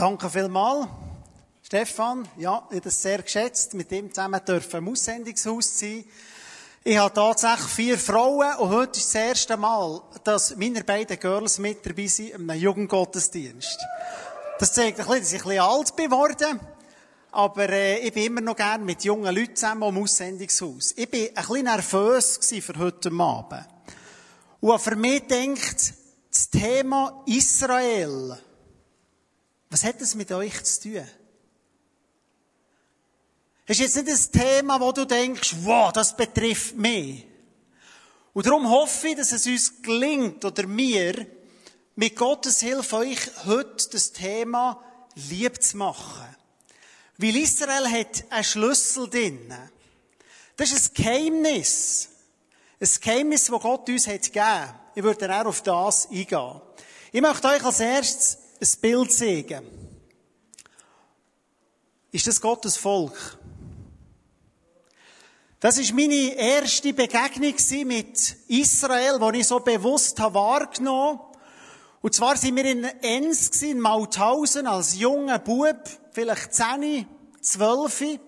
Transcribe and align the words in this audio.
Danke 0.00 0.30
vielmals, 0.30 0.86
Stefan. 1.60 2.26
Ja, 2.38 2.66
ich 2.70 2.76
habe 2.76 2.80
das 2.80 3.02
sehr 3.02 3.20
geschätzt. 3.20 3.74
Mit 3.74 3.92
ihm 3.92 4.08
zusammen 4.08 4.40
dürfen 4.42 4.78
im 4.78 4.88
Aussendungshaus 4.88 5.78
sein. 5.78 6.06
Ich 6.82 6.96
habe 6.96 7.12
tatsächlich 7.12 7.66
vier 7.66 7.98
Frauen 7.98 8.56
und 8.60 8.70
heute 8.70 8.98
ist 8.98 9.14
das 9.14 9.22
erste 9.22 9.58
Mal, 9.58 10.00
dass 10.24 10.56
meine 10.56 10.84
beiden 10.84 11.20
Girls 11.20 11.58
mit 11.58 11.84
dabei 11.84 12.06
sind 12.06 12.30
in 12.30 12.48
einem 12.48 12.58
Jugendgottesdienst. 12.58 13.78
Das 14.58 14.72
zeigt 14.72 15.00
ein 15.00 15.06
bisschen, 15.06 15.20
dass 15.20 15.32
ich 15.34 15.42
ein 15.42 15.48
bisschen 15.48 15.60
alt 15.60 15.96
bin 15.96 16.08
geworden. 16.08 16.60
Aber 17.32 17.68
äh, 17.68 17.98
ich 17.98 18.14
bin 18.14 18.24
immer 18.24 18.40
noch 18.40 18.56
gern 18.56 18.86
mit 18.86 19.04
jungen 19.04 19.34
Leuten 19.34 19.54
zusammen 19.54 19.94
im 19.94 20.02
Aussendungshaus. 20.02 20.94
Ich 20.96 21.10
bin 21.10 21.28
ein 21.28 21.34
bisschen 21.34 21.64
nervös 21.64 22.38
für 22.38 22.78
heute 22.78 23.10
Abend. 23.18 23.66
Und 24.60 24.80
für 24.80 24.96
mich 24.96 25.26
denkt, 25.26 25.92
das 26.30 26.48
Thema 26.48 27.22
Israel, 27.26 28.38
was 29.70 29.84
hat 29.84 30.00
das 30.00 30.14
mit 30.14 30.30
euch 30.32 30.62
zu 30.64 30.82
tun? 30.82 31.08
Es 33.66 33.78
ist 33.78 33.94
jetzt 33.94 34.04
nicht 34.04 34.36
ein 34.36 34.40
Thema, 34.40 34.80
wo 34.80 34.90
du 34.90 35.04
denkst, 35.04 35.54
wow, 35.60 35.92
das 35.92 36.16
betrifft 36.16 36.76
mich. 36.76 37.24
Und 38.32 38.46
darum 38.46 38.68
hoffe 38.68 39.08
ich, 39.08 39.16
dass 39.16 39.30
es 39.30 39.46
uns 39.46 39.80
gelingt, 39.82 40.44
oder 40.44 40.66
mir, 40.66 41.26
mit 41.94 42.16
Gottes 42.16 42.60
Hilfe 42.60 42.96
euch 42.96 43.18
heute 43.46 43.90
das 43.90 44.12
Thema 44.12 44.82
lieb 45.14 45.62
zu 45.62 45.76
machen. 45.76 46.26
Weil 47.18 47.36
Israel 47.36 47.88
hat 47.88 48.24
einen 48.30 48.44
Schlüssel 48.44 49.08
drin. 49.08 49.54
Das 50.56 50.72
ist 50.72 50.90
ein 50.90 50.94
Geheimnis. 50.94 52.08
Ein 52.80 52.88
Geheimnis, 53.00 53.46
das 53.46 53.60
Gott 53.60 53.88
uns 53.88 54.06
hat 54.06 54.22
gegeben. 54.22 54.74
Ich 54.94 55.02
würde 55.02 55.28
dann 55.28 55.42
auch 55.42 55.50
auf 55.50 55.62
das 55.62 56.08
eingehen. 56.10 56.60
Ich 57.12 57.20
möchte 57.20 57.48
euch 57.48 57.62
als 57.62 57.80
erstes 57.80 58.38
ein 58.60 58.80
Bild 58.80 59.12
zeigen. 59.12 59.64
Ist 62.12 62.26
das 62.26 62.40
Gottes 62.40 62.76
Volk? 62.76 63.38
Das 65.60 65.78
ist 65.78 65.94
meine 65.94 66.34
erste 66.36 66.92
Begegnung 66.92 67.54
mit 67.86 68.36
Israel, 68.48 69.18
die 69.32 69.40
ich 69.40 69.46
so 69.46 69.60
bewusst 69.60 70.18
habe 70.18 70.34
wahrgenommen 70.34 71.20
Und 72.02 72.14
zwar 72.14 72.36
sind 72.36 72.56
wir 72.56 72.64
in 72.64 72.84
Enns, 72.84 73.62
in 73.62 73.80
Mauthausen, 73.80 74.66
als 74.66 74.98
junger 74.98 75.38
Bub, 75.38 75.88
vielleicht 76.12 76.54
10, 76.54 77.06
12. 77.40 78.18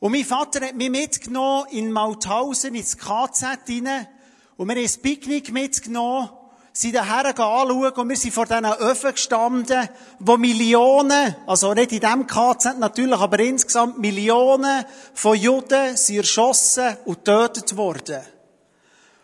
Und 0.00 0.12
mein 0.12 0.24
Vater 0.24 0.66
hat 0.66 0.74
mich 0.74 0.90
mitgenommen 0.90 1.68
in 1.70 1.92
Mauthausen 1.92 2.74
ins 2.74 2.96
KZ 2.96 3.44
rein. 3.68 4.08
Und 4.56 4.68
wir 4.68 4.76
haben 4.76 4.84
ein 4.84 5.02
Picknick 5.02 5.52
mitgenommen 5.52 6.30
sind 6.72 6.94
daher 6.94 7.26
anschauen 7.26 7.92
und 7.92 8.08
wir 8.08 8.16
sind 8.16 8.34
vor 8.34 8.46
diesen 8.46 8.64
Öfen 8.64 9.12
gestanden, 9.12 9.88
wo 10.18 10.36
Millionen, 10.36 11.36
also 11.46 11.74
nicht 11.74 11.92
in 11.92 12.00
diesem 12.00 12.26
KZ 12.26 12.78
natürlich, 12.78 13.18
aber 13.18 13.40
insgesamt 13.40 13.98
Millionen 13.98 14.84
von 15.14 15.36
Juden 15.36 15.96
sind 15.96 16.18
erschossen 16.18 16.96
und 17.04 17.24
getötet 17.24 17.76
worden. 17.76 18.20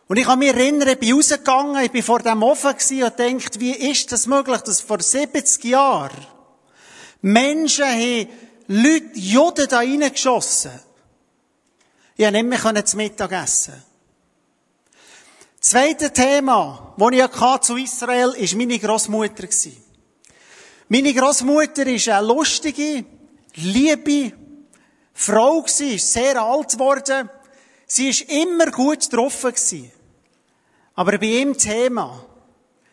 Und 0.07 0.19
ich 0.19 0.27
kann 0.27 0.39
mich 0.39 0.49
erinnern, 0.49 0.89
ich 0.89 0.99
bin 0.99 1.15
rausgegangen, 1.15 1.83
ich 1.85 1.91
bin 1.91 2.03
vor 2.03 2.19
dem 2.19 2.43
Ofen 2.43 2.75
und 3.03 3.19
denkt, 3.19 3.59
wie 3.61 3.73
ist 3.73 4.13
das 4.13 4.27
möglich, 4.27 4.61
dass 4.61 4.81
vor 4.81 5.01
70 5.01 5.65
Jahren 5.65 6.27
Menschen 7.23 7.87
haben 7.87 8.29
Leute, 8.67 9.11
Juden 9.15 9.67
da 9.69 9.79
reingeschossen. 9.79 10.73
Ich 12.17 12.25
konnte 12.25 12.43
nicht 12.43 12.63
mehr 12.63 12.85
zu 12.85 12.97
Mittag 12.97 13.33
essen. 13.33 13.75
Zweite 15.67 16.13
Thema, 16.13 16.95
das 16.99 17.11
ich 17.11 17.63
zu 17.63 17.77
Israel 17.77 18.33
hatte, 18.33 18.51
war 18.51 18.59
meine 18.59 18.79
Großmutter. 18.79 19.49
Meine 20.89 21.15
Großmutter 21.15 21.87
ist 21.87 22.07
eine 22.11 22.27
lustige, 22.27 23.03
liebe 23.55 24.33
Frau 25.15 25.65
sie 25.67 25.97
sehr 25.97 26.39
alt 26.43 26.73
geworden. 26.73 27.31
Sie 27.87 28.11
ist 28.11 28.31
immer 28.31 28.71
gut 28.71 29.09
getroffen 29.09 29.91
Aber 30.97 31.17
bei 31.17 31.27
ihrem 31.29 31.57
Thema 31.57 32.27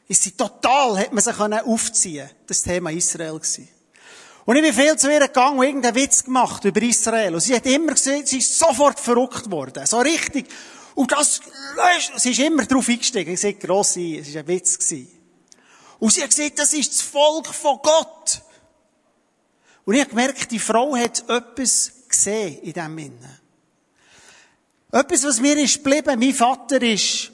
ist 0.07 0.23
sie 0.23 0.31
total, 0.31 0.97
hat 0.97 1.11
man 1.11 1.21
sich 1.21 1.37
aufziehen 1.37 2.29
Das 2.47 2.63
Thema 2.63 2.89
Israel. 2.91 3.33
Und 4.45 4.55
ich 4.55 4.63
bin 4.63 4.73
viel 4.73 4.95
zu 4.95 5.11
ihr 5.11 5.19
gegangen 5.19 5.59
und 5.59 5.65
irgendeinen 5.65 5.95
Witz 5.95 6.23
gemacht 6.23 6.63
über 6.63 6.81
Israel. 6.81 7.33
Und 7.33 7.41
sie 7.41 7.53
hat 7.53 7.65
immer 7.65 7.95
gesehen, 7.95 8.25
sie 8.25 8.37
ist 8.37 8.57
sofort 8.57 8.97
verrückt 8.97 9.51
worden. 9.51 9.85
So 9.85 9.99
richtig. 9.99 10.47
Und 10.95 11.11
das, 11.11 11.41
sie 12.17 12.31
ist 12.31 12.39
immer 12.39 12.65
drauf 12.65 12.87
eingestiegen. 12.89 13.33
Ich 13.33 13.41
sagte, 13.41 13.65
gross 13.67 13.93
sein, 13.93 14.15
es 14.21 14.33
war 14.33 14.41
ein 14.41 14.47
Witz. 14.47 14.93
Und 15.99 16.11
sie 16.11 16.21
hat 16.21 16.29
gesagt, 16.29 16.59
das 16.59 16.73
ist 16.73 16.91
das 16.91 17.01
Volk 17.01 17.47
von 17.47 17.79
Gott. 17.81 18.41
Und 19.85 19.93
ich 19.95 20.01
habe 20.01 20.09
gemerkt, 20.09 20.51
die 20.51 20.59
Frau 20.59 20.95
hat 20.95 21.27
etwas 21.29 21.91
gesehen 22.07 22.59
in 22.61 22.73
diesem 22.73 22.97
Innen. 22.97 23.39
Etwas, 24.91 25.23
was 25.23 25.39
mir 25.39 25.57
ist 25.57 25.83
geblieben. 25.83 26.19
Mein 26.19 26.33
Vater 26.33 26.81
ist 26.81 27.31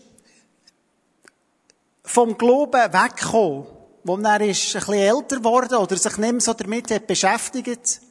vom 2.04 2.38
Glauben 2.38 2.94
weggekommen, 2.94 3.66
wo 4.04 4.18
er 4.18 4.42
ist 4.42 4.76
ein 4.76 4.80
bisschen 4.80 4.94
älter 4.94 5.38
geworden 5.38 5.76
oder 5.76 5.98
sich 5.98 6.18
nicht 6.18 6.32
mehr 6.32 6.42
so 6.42 6.54
damit 6.54 6.92
hat 6.92 7.08
beschäftigt. 7.08 8.02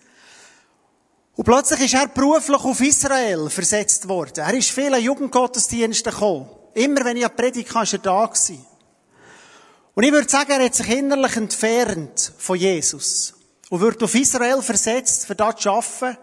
Und 1.36 1.44
plötzlich 1.44 1.80
ist 1.80 1.94
er 1.94 2.08
beruflich 2.08 2.64
auf 2.64 2.80
Israel 2.80 3.50
versetzt 3.50 4.08
worden. 4.08 4.40
Er 4.40 4.54
ist 4.54 4.70
vielen 4.70 5.02
Jugendgottesdiensten 5.02 6.10
gekommen. 6.10 6.48
Immer 6.72 7.04
wenn 7.04 7.18
ich 7.18 7.26
eine 7.26 7.34
Predigt 7.34 7.74
hatte, 7.74 7.84
ist 7.84 7.92
er 7.92 7.98
da 7.98 8.24
gewesen. 8.24 8.64
Und 9.94 10.02
ich 10.02 10.12
würde 10.12 10.28
sagen, 10.28 10.50
er 10.50 10.64
hat 10.64 10.74
sich 10.74 10.88
innerlich 10.88 11.36
entfernt 11.36 12.32
von 12.38 12.56
Jesus. 12.56 13.34
Und 13.68 13.80
wird 13.80 14.02
auf 14.02 14.14
Israel 14.14 14.62
versetzt, 14.62 15.26
für 15.26 15.34
das 15.34 15.56
zu 15.56 15.70
arbeiten. 15.70 16.18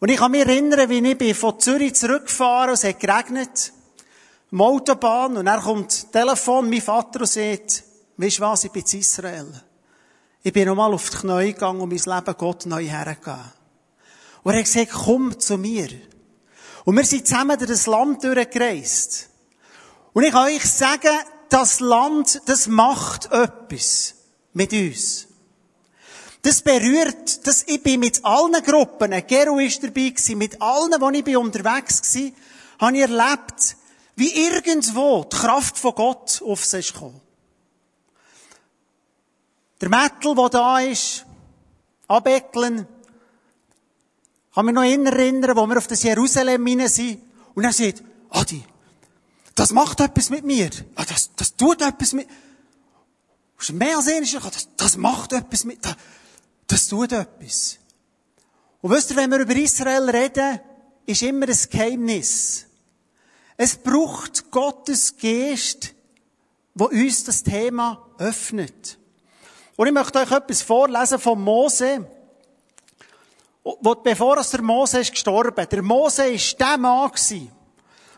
Und 0.00 0.08
ich 0.08 0.18
kann 0.18 0.32
mich 0.32 0.40
erinnern, 0.40 0.88
wie 0.88 1.12
ich 1.12 1.36
von 1.36 1.60
Zürich 1.60 1.94
zurückgefahren, 1.94 2.70
und 2.70 2.74
es 2.74 2.84
hat 2.84 2.98
geregnet. 2.98 3.72
Im 4.50 4.60
Autobahn, 4.60 5.36
und 5.36 5.46
dann 5.46 5.62
kommt 5.62 6.12
Telefon, 6.12 6.68
mein 6.68 6.80
Vater, 6.80 7.20
und 7.20 7.26
sagt, 7.26 7.84
weisst 8.16 8.40
was, 8.40 8.64
ich 8.64 8.72
bin 8.72 8.84
in 8.90 8.98
Israel. 8.98 9.62
Ich 10.42 10.52
bin 10.52 10.66
nochmal 10.66 10.92
auf 10.92 11.10
die 11.10 11.16
Knie 11.18 11.52
gegangen 11.52 11.80
und 11.80 11.88
mein 11.88 12.16
Leben 12.16 12.36
Gott 12.36 12.66
neu 12.66 12.84
hergegeben. 12.84 13.61
Und 14.42 14.52
er 14.52 14.58
hat 14.58 14.64
gesagt, 14.64 14.90
komm 14.90 15.38
zu 15.38 15.56
mir. 15.56 15.88
Und 16.84 16.96
wir 16.96 17.04
sind 17.04 17.26
zusammen 17.26 17.56
durch 17.58 17.70
das 17.70 17.86
Land 17.86 18.24
durchgereist. 18.24 19.28
Und 20.12 20.24
ich 20.24 20.32
kann 20.32 20.46
euch 20.46 20.64
sagen, 20.64 21.16
das 21.48 21.80
Land, 21.80 22.42
das 22.46 22.66
macht 22.66 23.30
etwas 23.30 24.14
mit 24.52 24.72
uns. 24.72 25.28
Das 26.42 26.60
berührt, 26.60 27.46
das, 27.46 27.62
ich 27.68 27.82
bin 27.82 28.00
mit 28.00 28.24
allen 28.24 28.60
Gruppen, 28.64 29.12
Gero 29.28 29.60
ist 29.60 29.82
dabei 29.82 30.08
gewesen, 30.08 30.38
mit 30.38 30.60
allen, 30.60 31.00
wo 31.00 31.08
ich 31.10 31.36
unterwegs 31.36 32.16
war, 32.16 32.32
habe 32.80 32.96
ich 32.96 33.02
erlebt, 33.02 33.76
wie 34.16 34.46
irgendwo 34.46 35.24
die 35.24 35.36
Kraft 35.36 35.78
von 35.78 35.94
Gott 35.94 36.42
auf 36.44 36.64
sich 36.64 36.86
ist 36.86 36.94
gekommen. 36.94 37.20
Der 39.80 39.88
Mettel, 39.88 40.34
der 40.34 40.48
da 40.48 40.80
ist, 40.80 41.26
abeckeln, 42.08 42.88
kann 44.54 44.66
mich 44.66 44.74
noch 44.74 44.82
erinnern, 44.82 45.56
wo 45.56 45.66
wir 45.66 45.78
auf 45.78 45.86
das 45.86 46.02
Jerusalem 46.02 46.66
hinein 46.66 46.88
sind. 46.88 47.22
Und 47.54 47.64
er 47.64 47.72
sagt, 47.72 48.02
Adi, 48.30 48.62
das 49.54 49.72
macht 49.72 50.00
etwas 50.00 50.30
mit 50.30 50.44
mir. 50.44 50.70
Ah, 50.94 51.04
das, 51.04 51.30
das 51.36 51.56
tut 51.56 51.82
etwas 51.82 52.12
mit, 52.12 52.28
das 53.56 53.68
ist 53.68 53.74
mehr 53.74 53.96
als 53.96 54.08
ähnlich, 54.08 54.32
das, 54.32 54.68
das 54.76 54.96
macht 54.96 55.32
etwas 55.32 55.64
mit, 55.64 55.84
das, 55.84 55.96
das 56.66 56.88
tut 56.88 57.12
etwas. 57.12 57.78
Und 58.80 58.90
wisst 58.90 59.10
ihr, 59.10 59.16
wenn 59.16 59.30
wir 59.30 59.38
über 59.38 59.54
Israel 59.54 60.10
reden, 60.10 60.60
ist 61.06 61.22
immer 61.22 61.46
ein 61.46 61.58
Geheimnis. 61.70 62.66
Es 63.56 63.76
braucht 63.76 64.50
Gottes 64.50 65.16
Geist, 65.16 65.94
wo 66.74 66.86
uns 66.86 67.24
das 67.24 67.42
Thema 67.42 68.04
öffnet. 68.18 68.98
Und 69.76 69.86
ich 69.86 69.92
möchte 69.92 70.18
euch 70.18 70.32
etwas 70.32 70.62
vorlesen 70.62 71.18
von 71.18 71.40
Mose. 71.40 72.08
Wo, 73.64 73.94
bevor 73.94 74.42
der 74.42 74.62
Mose 74.62 75.00
ist 75.00 75.12
gestorben, 75.12 75.66
der 75.70 75.82
Mose 75.82 76.26
ist 76.26 76.58
der 76.58 76.78
Mann 76.78 77.10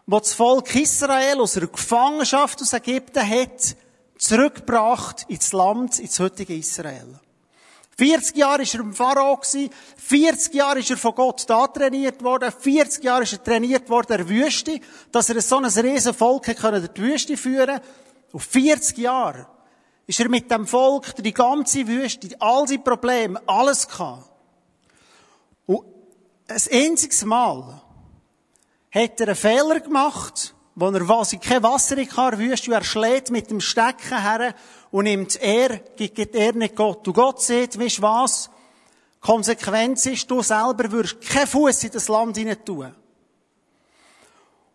der 0.07 0.21
das 0.21 0.35
Volk 0.35 0.75
Israel 0.75 1.41
aus 1.41 1.55
der 1.55 1.67
Gefangenschaft 1.67 2.61
aus 2.61 2.73
Ägypten 2.73 3.29
hat, 3.29 3.77
zurückgebracht 4.19 5.25
ins 5.29 5.53
Land, 5.53 5.99
ins 5.99 6.19
heutige 6.19 6.55
Israel. 6.55 7.21
40 7.97 8.37
Jahre 8.37 8.63
war 8.63 8.75
er 8.75 8.81
im 8.81 8.93
Pharao, 8.93 9.41
40 9.97 10.55
Jahre 10.55 10.81
ist 10.81 10.91
er 10.91 10.97
von 10.97 11.15
Gott 11.15 11.45
da 11.49 11.67
trainiert 11.69 12.23
worden, 12.23 12.53
40 12.53 13.05
Jahre 13.05 13.23
ist 13.23 13.33
er 13.35 13.45
trainiert 13.45 13.89
worden 13.89 14.21
in 14.21 14.27
der 14.27 14.29
Wüste, 14.29 14.81
dass 15.13 15.31
er 15.31 15.41
so 15.41 15.59
ein 15.59 15.67
riesen 15.67 16.13
Volk 16.13 16.45
durch 16.45 16.89
die 16.89 17.03
Wüste 17.03 17.37
führen 17.37 17.81
Und 18.33 18.41
40 18.41 18.99
Jahre 18.99 19.47
ist 20.07 20.21
er 20.21 20.29
mit 20.29 20.51
dem 20.51 20.67
Volk 20.67 21.15
die 21.17 21.33
ganze 21.33 21.87
Wüste, 21.87 22.29
all 22.41 22.67
die 22.67 22.79
Probleme, 22.79 23.41
alles 23.47 23.87
gehabt. 23.87 24.34
Ein 26.47 26.61
einziges 26.71 27.25
Mal 27.25 27.81
hat 28.91 29.21
er 29.21 29.29
einen 29.29 29.37
Fehler 29.37 29.81
gemacht 29.81 30.55
wo 30.75 30.89
er 30.89 31.09
was, 31.09 31.37
kein 31.41 31.63
Wasser 31.63 31.97
in 31.99 32.09
der 32.09 32.39
Wüste, 32.39 32.73
er 32.73 32.83
schlägt 32.83 33.31
mit 33.31 33.51
dem 33.51 33.61
Stecken 33.61 34.21
her 34.21 34.55
und 34.91 35.05
nimmt 35.05 35.41
er, 35.41 35.79
gibt 35.97 36.35
er 36.35 36.53
nicht 36.53 36.75
Gott. 36.75 37.07
Und 37.07 37.15
Gott 37.15 37.41
sieht, 37.41 37.79
weißt 37.79 38.03
was? 38.03 38.51
Konsequenz 39.21 40.07
ist, 40.07 40.31
du 40.31 40.43
selber 40.43 40.91
würdest 40.91 41.21
keinen 41.21 41.47
Fuß 41.47 41.85
in 41.85 41.93
das 41.93 42.09
Land 42.09 42.37
hinein 42.37 42.65
tun. 42.65 42.95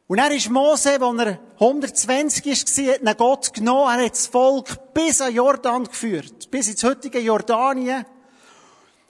Und 0.08 0.18
er 0.18 0.32
ist 0.32 0.50
Mose, 0.50 1.00
als 1.00 1.20
er 1.20 1.40
120 1.60 2.46
war, 2.46 2.94
hat 2.94 3.02
ihn 3.02 3.18
Gott 3.18 3.54
genommen, 3.54 4.00
er 4.00 4.06
hat 4.06 4.14
das 4.14 4.28
Volk 4.28 4.94
bis 4.94 5.22
an 5.22 5.36
Jordan 5.36 5.84
geführt, 5.84 6.50
bis 6.50 6.70
ins 6.70 6.84
heutige 6.84 7.20
Jordanien. 7.20 8.06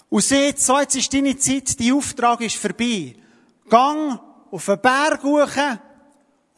Und 0.10 0.24
sieht, 0.24 0.60
so 0.60 0.80
jetzt 0.80 0.96
ist 0.96 1.14
deine 1.14 1.38
Zeit, 1.38 1.80
dein 1.80 1.94
Auftrag 1.94 2.42
ist 2.42 2.56
vorbei. 2.56 3.16
Gang 3.70 4.20
auf 4.52 4.66
den 4.66 4.82
Berg 4.82 5.24
hoch 5.24 5.58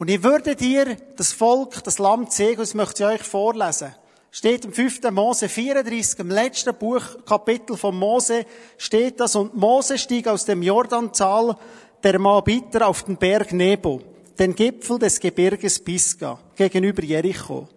und 0.02 0.10
ich 0.10 0.24
würde 0.24 0.56
dir 0.56 0.96
das 1.14 1.32
Volk, 1.32 1.84
das 1.84 2.00
Land 2.00 2.32
zeigen, 2.32 2.56
das 2.56 2.74
möchte 2.74 3.04
ich 3.04 3.08
euch 3.08 3.22
vorlesen. 3.22 3.94
Steht 4.32 4.64
im 4.64 4.72
5. 4.72 5.00
Mose 5.12 5.48
34, 5.48 6.18
im 6.18 6.30
letzten 6.30 6.74
Buch, 6.74 7.02
Kapitel 7.24 7.76
von 7.76 7.96
Mose, 7.96 8.44
steht 8.78 9.20
das, 9.20 9.36
und 9.36 9.54
Mose 9.54 9.98
stieg 9.98 10.26
aus 10.26 10.44
dem 10.44 10.60
Jordantal 10.60 11.56
der 12.02 12.18
Moabiter 12.18 12.88
auf 12.88 13.04
den 13.04 13.16
Berg 13.16 13.52
Nebo, 13.52 14.00
den 14.40 14.56
Gipfel 14.56 14.98
des 14.98 15.20
Gebirges 15.20 15.78
Pisgah, 15.78 16.40
gegenüber 16.56 17.04
Jericho. 17.04 17.68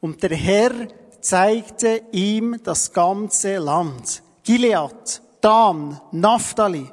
Und 0.00 0.22
der 0.22 0.36
Herr 0.36 0.70
zeigte 1.20 2.02
ihm 2.12 2.56
das 2.62 2.92
ganze 2.92 3.56
Land. 3.56 4.22
Gilead, 4.44 5.22
Dan, 5.40 6.00
Naphtali, 6.12 6.88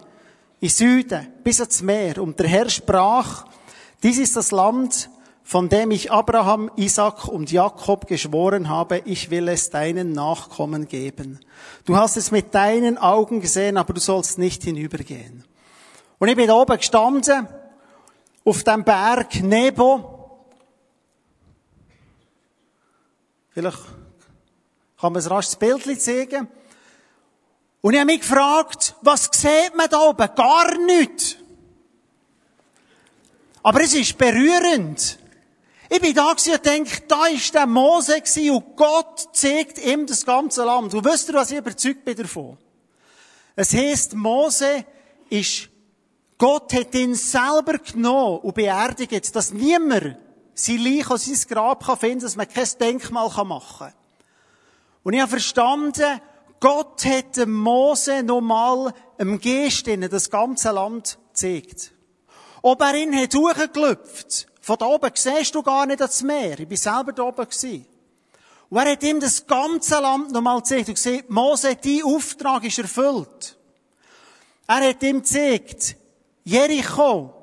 im 0.59 0.69
Süden, 0.69 1.27
bis 1.43 1.59
ans 1.59 1.81
Meer. 1.81 2.21
Und 2.21 2.39
der 2.39 2.47
Herr 2.47 2.69
sprach, 2.69 3.45
dies 4.01 4.17
ist 4.17 4.35
das 4.35 4.51
Land, 4.51 5.09
von 5.43 5.67
dem 5.67 5.91
ich 5.91 6.11
Abraham, 6.11 6.71
Isaac 6.77 7.27
und 7.27 7.51
Jakob 7.51 8.07
geschworen 8.07 8.69
habe, 8.69 8.99
ich 9.05 9.29
will 9.29 9.49
es 9.49 9.69
deinen 9.69 10.13
Nachkommen 10.13 10.87
geben. 10.87 11.39
Du 11.85 11.97
hast 11.97 12.15
es 12.15 12.31
mit 12.31 12.55
deinen 12.55 12.97
Augen 12.97 13.41
gesehen, 13.41 13.77
aber 13.77 13.93
du 13.93 13.99
sollst 13.99 14.37
nicht 14.37 14.63
hinübergehen. 14.63 15.43
Und 16.19 16.27
ich 16.29 16.35
bin 16.35 16.47
da 16.47 16.53
oben 16.53 16.77
gestanden, 16.77 17.47
auf 18.45 18.63
dem 18.63 18.83
Berg 18.83 19.41
Nebo. 19.43 20.39
Vielleicht 23.49 23.79
kann 24.99 25.13
man 25.13 25.21
ein 25.21 25.27
rasches 25.27 25.55
Bild 25.57 26.01
zeigen. 26.01 26.47
Und 27.81 27.93
ich 27.93 27.99
habe 27.99 28.11
mich 28.11 28.21
gefragt, 28.21 28.95
was 29.01 29.29
sieht 29.31 29.75
man 29.75 29.89
da 29.89 29.99
oben? 30.01 30.29
Gar 30.35 30.77
nichts. 30.77 31.35
Aber 33.63 33.81
es 33.81 33.93
ist 33.93 34.17
berührend. 34.17 35.17
Ich 35.89 35.99
bin 35.99 36.13
da 36.13 36.31
und 36.31 36.65
denke, 36.65 37.01
da 37.07 37.25
ist 37.25 37.53
der 37.53 37.65
Mose 37.65 38.21
und 38.51 38.75
Gott 38.77 39.29
zeigt 39.33 39.77
ihm 39.79 40.05
das 40.05 40.25
ganze 40.25 40.63
Land. 40.63 40.93
Und 40.93 41.03
wisst 41.03 41.27
ihr, 41.29 41.33
was 41.33 41.51
ich 41.51 41.57
überzeugt 41.57 42.05
bin 42.05 42.15
davon? 42.15 42.57
Es 43.55 43.73
heisst, 43.73 44.13
Mose 44.13 44.85
ist, 45.29 45.69
Gott 46.37 46.73
hat 46.73 46.95
ihn 46.95 47.13
selber 47.13 47.77
genommen 47.77 48.39
und 48.39 48.55
beerdigt, 48.55 49.35
dass 49.35 49.51
niemand 49.51 50.17
sein 50.53 50.77
Leich 50.77 51.09
an 51.09 51.17
sein 51.17 51.37
Grab 51.49 51.85
kann 51.85 51.97
finden, 51.97 52.21
dass 52.21 52.35
man 52.35 52.47
kein 52.47 52.67
Denkmal 52.79 53.29
machen 53.43 53.77
kann. 53.77 53.93
Und 55.03 55.13
ich 55.13 55.19
habe 55.19 55.29
verstanden, 55.29 56.21
Gott 56.61 57.03
hat 57.05 57.37
dem 57.37 57.53
Mose 57.53 58.21
nochmal 58.21 58.93
im 59.17 59.41
Geist 59.41 59.87
das 59.87 60.29
ganze 60.29 60.69
Land 60.69 61.17
gezeigt. 61.29 61.91
Ob 62.61 62.79
er 62.81 62.93
ihn 62.93 63.19
hat 63.19 63.33
hochgelüpft. 63.33 64.47
Von 64.61 64.77
da 64.77 64.85
oben 64.85 65.11
siehst 65.15 65.55
du 65.55 65.63
gar 65.63 65.87
nicht 65.87 65.99
das 65.99 66.21
Meer. 66.21 66.59
Ich 66.59 66.67
bin 66.67 66.77
selber 66.77 67.13
da 67.13 67.23
oben 67.23 67.49
gewesen. 67.49 67.87
Und 68.69 68.77
er 68.77 68.91
hat 68.91 69.01
ihm 69.01 69.19
das 69.19 69.45
ganze 69.47 69.99
Land 69.99 70.31
nochmal 70.31 70.59
gezeigt 70.59 70.87
und 70.87 70.95
gesagt, 70.95 71.31
Mose, 71.31 71.75
dein 71.75 72.03
Auftrag 72.03 72.63
ist 72.63 72.77
erfüllt. 72.77 73.57
Er 74.67 74.87
hat 74.87 75.01
ihm 75.01 75.17
gezeigt, 75.17 75.95
Jericho, 76.43 77.33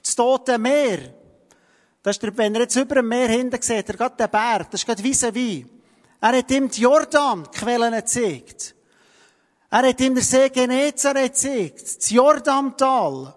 das 0.00 0.14
Tote 0.14 0.58
Meer. 0.58 1.12
Das 2.04 2.16
ist 2.16 2.22
der, 2.22 2.36
wenn 2.38 2.54
er 2.54 2.62
jetzt 2.62 2.76
über 2.76 2.94
dem 2.94 3.08
Meer 3.08 3.28
hinten 3.28 3.60
sieht, 3.60 3.88
er 3.88 3.96
geht 3.96 4.20
den 4.20 4.30
Berg, 4.30 4.70
das 4.70 4.80
ist 4.80 4.86
gerade 4.86 5.34
wie. 5.34 5.66
Er 6.24 6.38
hat 6.38 6.50
ihm 6.50 6.70
die 6.70 6.80
Jordan-Quellen 6.80 7.92
gezeigt. 7.92 8.74
Er 9.70 9.86
hat 9.86 10.00
ihm 10.00 10.14
den 10.14 10.24
See 10.24 10.48
Genezareth 10.48 11.34
gezeigt, 11.34 11.98
das 11.98 12.08
Jordantal. 12.08 13.34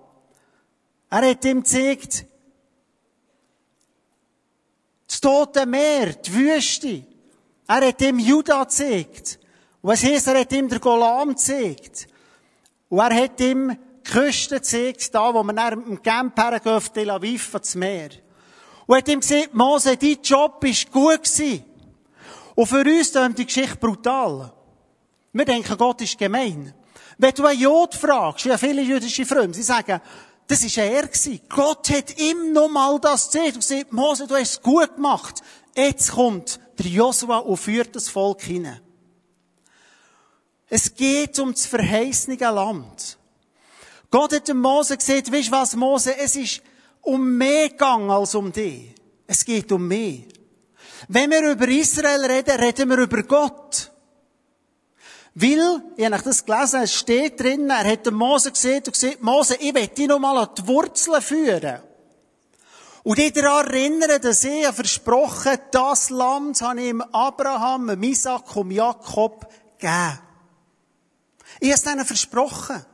Er 1.10 1.30
hat 1.30 1.44
ihm 1.44 1.64
gezeigt, 1.64 2.26
das 5.06 5.20
Tote 5.20 5.66
Meer, 5.66 6.14
die 6.14 6.34
Wüste. 6.34 7.04
Er 7.68 7.88
hat 7.90 8.02
ihm 8.02 8.20
Juda 8.20 8.64
gezeigt. 8.64 9.38
Und 9.82 9.90
was 9.90 10.04
heisst, 10.04 10.28
er 10.28 10.40
hat 10.40 10.54
ihm 10.54 10.70
der 10.70 10.80
Golan 10.80 11.32
gezeigt. 11.32 12.08
Und 12.88 13.00
er 13.00 13.22
hat 13.22 13.42
ihm 13.42 13.78
die 14.06 14.10
Küste 14.10 14.56
gezeigt, 14.56 15.14
da, 15.14 15.34
wo 15.34 15.44
man 15.44 15.58
dann 15.58 15.86
im 15.88 16.02
Camp 16.02 16.40
hergeht, 16.40 16.68
auf 16.68 16.88
Tel 16.94 17.10
Aviv, 17.10 17.54
ans 17.54 17.76
Meer. 17.76 18.12
Und 18.86 18.96
er 18.96 19.00
hat 19.00 19.10
ihm 19.10 19.20
gesagt, 19.20 19.54
Mose, 19.54 19.98
dein 19.98 20.22
Job 20.24 20.64
war 20.64 20.92
gut 20.94 21.24
gewesen. 21.26 21.66
Und 22.58 22.66
für 22.66 22.84
uns 22.84 23.10
ist 23.10 23.38
die 23.38 23.46
Geschichte 23.46 23.76
brutal. 23.76 24.52
Wir 25.32 25.46
denken, 25.46 25.78
Gott 25.78 26.02
ist 26.02 26.18
gemein. 26.18 26.74
Wenn 27.20 27.36
du 27.36 27.46
einen 27.46 27.60
Jod 27.60 27.94
fragst, 27.94 28.46
wie 28.46 28.58
viele 28.58 28.82
jüdische 28.82 29.28
Freunde, 29.28 29.54
sie 29.54 29.62
sagen, 29.62 30.02
das 30.48 30.64
war 30.64 30.84
er. 30.84 31.08
Gott 31.50 31.88
hat 31.92 32.20
ihm 32.20 32.54
nochmal 32.54 33.00
das 33.00 33.30
gesagt 33.30 33.54
und 33.54 33.60
gesagt, 33.60 33.94
Mose, 33.94 34.26
du 34.26 34.34
hast 34.34 34.54
es 34.54 34.62
gut 34.64 34.96
gemacht. 34.96 35.44
Jetzt 35.76 36.14
kommt 36.14 36.60
der 36.80 36.88
Josua 36.88 37.38
und 37.38 37.58
führt 37.58 37.96
das 37.96 38.10
Volk 38.10 38.42
hinein. 38.42 38.82
Es 40.68 40.96
geht 40.96 41.38
um 41.38 41.52
das 41.52 41.68
verheißene 41.68 42.38
Land. 42.38 43.20
Gott 44.10 44.34
hat 44.34 44.48
dem 44.48 44.62
Mose 44.62 44.98
gesagt, 44.98 45.32
weißt 45.32 45.50
du 45.50 45.52
was, 45.52 45.76
Mose, 45.76 46.18
es 46.18 46.36
ist 46.36 46.64
um 47.02 47.38
mehr 47.38 47.70
gegangen 47.70 48.10
als 48.10 48.34
um 48.34 48.52
dich. 48.52 48.96
Es 49.28 49.46
geht 49.46 49.72
um 49.72 49.88
mehr. 49.88 50.24
Wenn 51.08 51.32
wir 51.32 51.52
über 51.52 51.68
Israel 51.68 52.26
reden, 52.26 52.60
reden 52.60 52.90
wir 52.90 52.98
über 52.98 53.24
Gott. 53.24 53.92
Weil, 55.36 55.84
ich 55.96 56.06
habe 56.06 56.24
das 56.24 56.44
gelesen, 56.44 56.82
es 56.82 56.94
steht 56.96 57.40
drin, 57.40 57.70
er 57.70 57.88
hat 57.92 58.06
den 58.06 58.16
Mose 58.16 58.52
gesehen 58.52 58.84
und 58.86 58.94
gesagt, 58.94 59.22
Mose, 59.22 59.56
ich 59.60 59.74
will 59.74 59.88
dich 59.88 60.08
noch 60.08 60.18
mal 60.18 60.38
an 60.38 60.50
die 60.58 60.68
Wurzeln 60.68 61.22
führen. 61.22 61.82
Und 63.04 63.20
dich 63.20 63.34
daran 63.34 63.68
erinnern, 63.68 64.20
dass 64.20 64.44
ich 64.44 64.66
versprochen 64.68 65.58
das 65.72 66.10
Land 66.10 66.60
habe 66.62 66.82
ich 66.82 66.90
ihm 66.90 67.02
Abraham, 67.02 67.88
dem 67.88 68.04
Isaac 68.04 68.56
und 68.56 68.72
Jakob 68.72 69.48
gegeben. 69.78 70.20
Ich 71.60 71.72
habe 71.72 71.82
es 71.82 71.86
ihnen 71.86 72.06
versprochen. 72.06 72.86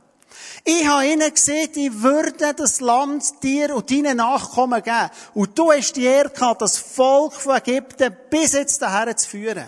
Ich 0.66 0.86
habe 0.86 1.06
ihnen 1.06 1.32
gesagt, 1.32 1.76
ich 1.76 2.02
würde 2.02 2.54
das 2.54 2.80
Land 2.80 3.42
dir 3.42 3.76
und 3.76 3.90
deinen 3.90 4.16
Nachkommen 4.16 4.82
geben. 4.82 5.10
Und 5.34 5.58
du 5.58 5.70
hast 5.70 5.92
die 5.92 6.04
Ehre 6.04 6.30
gehabt, 6.30 6.62
das 6.62 6.78
Volk 6.78 7.34
von 7.34 7.56
Ägypten 7.56 8.16
bis 8.30 8.54
jetzt 8.54 8.80
daher 8.80 9.14
zu 9.14 9.28
führen. 9.28 9.66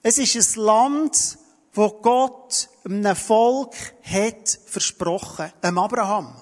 Es 0.00 0.18
ist 0.18 0.36
ein 0.56 0.62
Land, 0.62 1.38
wo 1.72 1.88
Gott 1.88 2.68
einem 2.84 3.16
Volk 3.16 3.74
hat 4.04 4.60
versprochen, 4.66 5.52
einem 5.60 5.78
Abraham. 5.78 6.36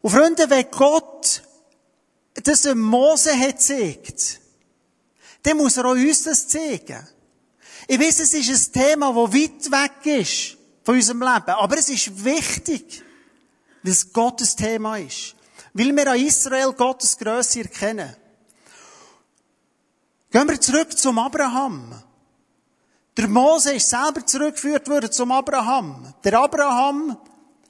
Und 0.00 0.10
Freunde, 0.10 0.48
wenn 0.48 0.70
Gott 0.70 1.42
das 2.42 2.64
einem 2.64 2.80
Mose 2.80 3.38
hat 3.38 3.58
gezeigt, 3.58 4.40
dann 5.42 5.58
muss 5.58 5.76
er 5.76 5.84
auch 5.84 5.90
uns 5.90 6.22
das 6.22 6.48
zeigen. 6.48 7.06
Ich 7.86 8.00
weiß, 8.00 8.20
es 8.20 8.32
ist 8.32 8.48
ein 8.48 8.82
Thema, 8.82 9.08
das 9.12 9.34
weit 9.34 9.70
weg 9.70 10.20
ist 10.20 10.55
von 10.86 10.94
unserem 10.94 11.20
Leben, 11.20 11.50
aber 11.50 11.78
es 11.78 11.88
ist 11.88 12.24
wichtig, 12.24 13.02
weil 13.82 13.92
es 13.92 14.12
Gottes 14.12 14.54
Thema 14.54 14.96
ist. 14.98 15.34
Weil 15.74 15.94
wir 15.96 16.12
an 16.12 16.20
Israel 16.20 16.72
Gottes 16.74 17.18
Größe 17.18 17.62
erkennen. 17.62 18.14
Gehen 20.30 20.48
wir 20.48 20.60
zurück 20.60 20.96
zum 20.96 21.18
Abraham. 21.18 21.92
Der 23.16 23.26
Mose 23.26 23.72
ist 23.72 23.90
selber 23.90 24.24
zurückgeführt 24.24 24.88
worden 24.88 25.10
zum 25.10 25.32
Abraham. 25.32 26.14
Der 26.22 26.38
Abraham 26.38 27.18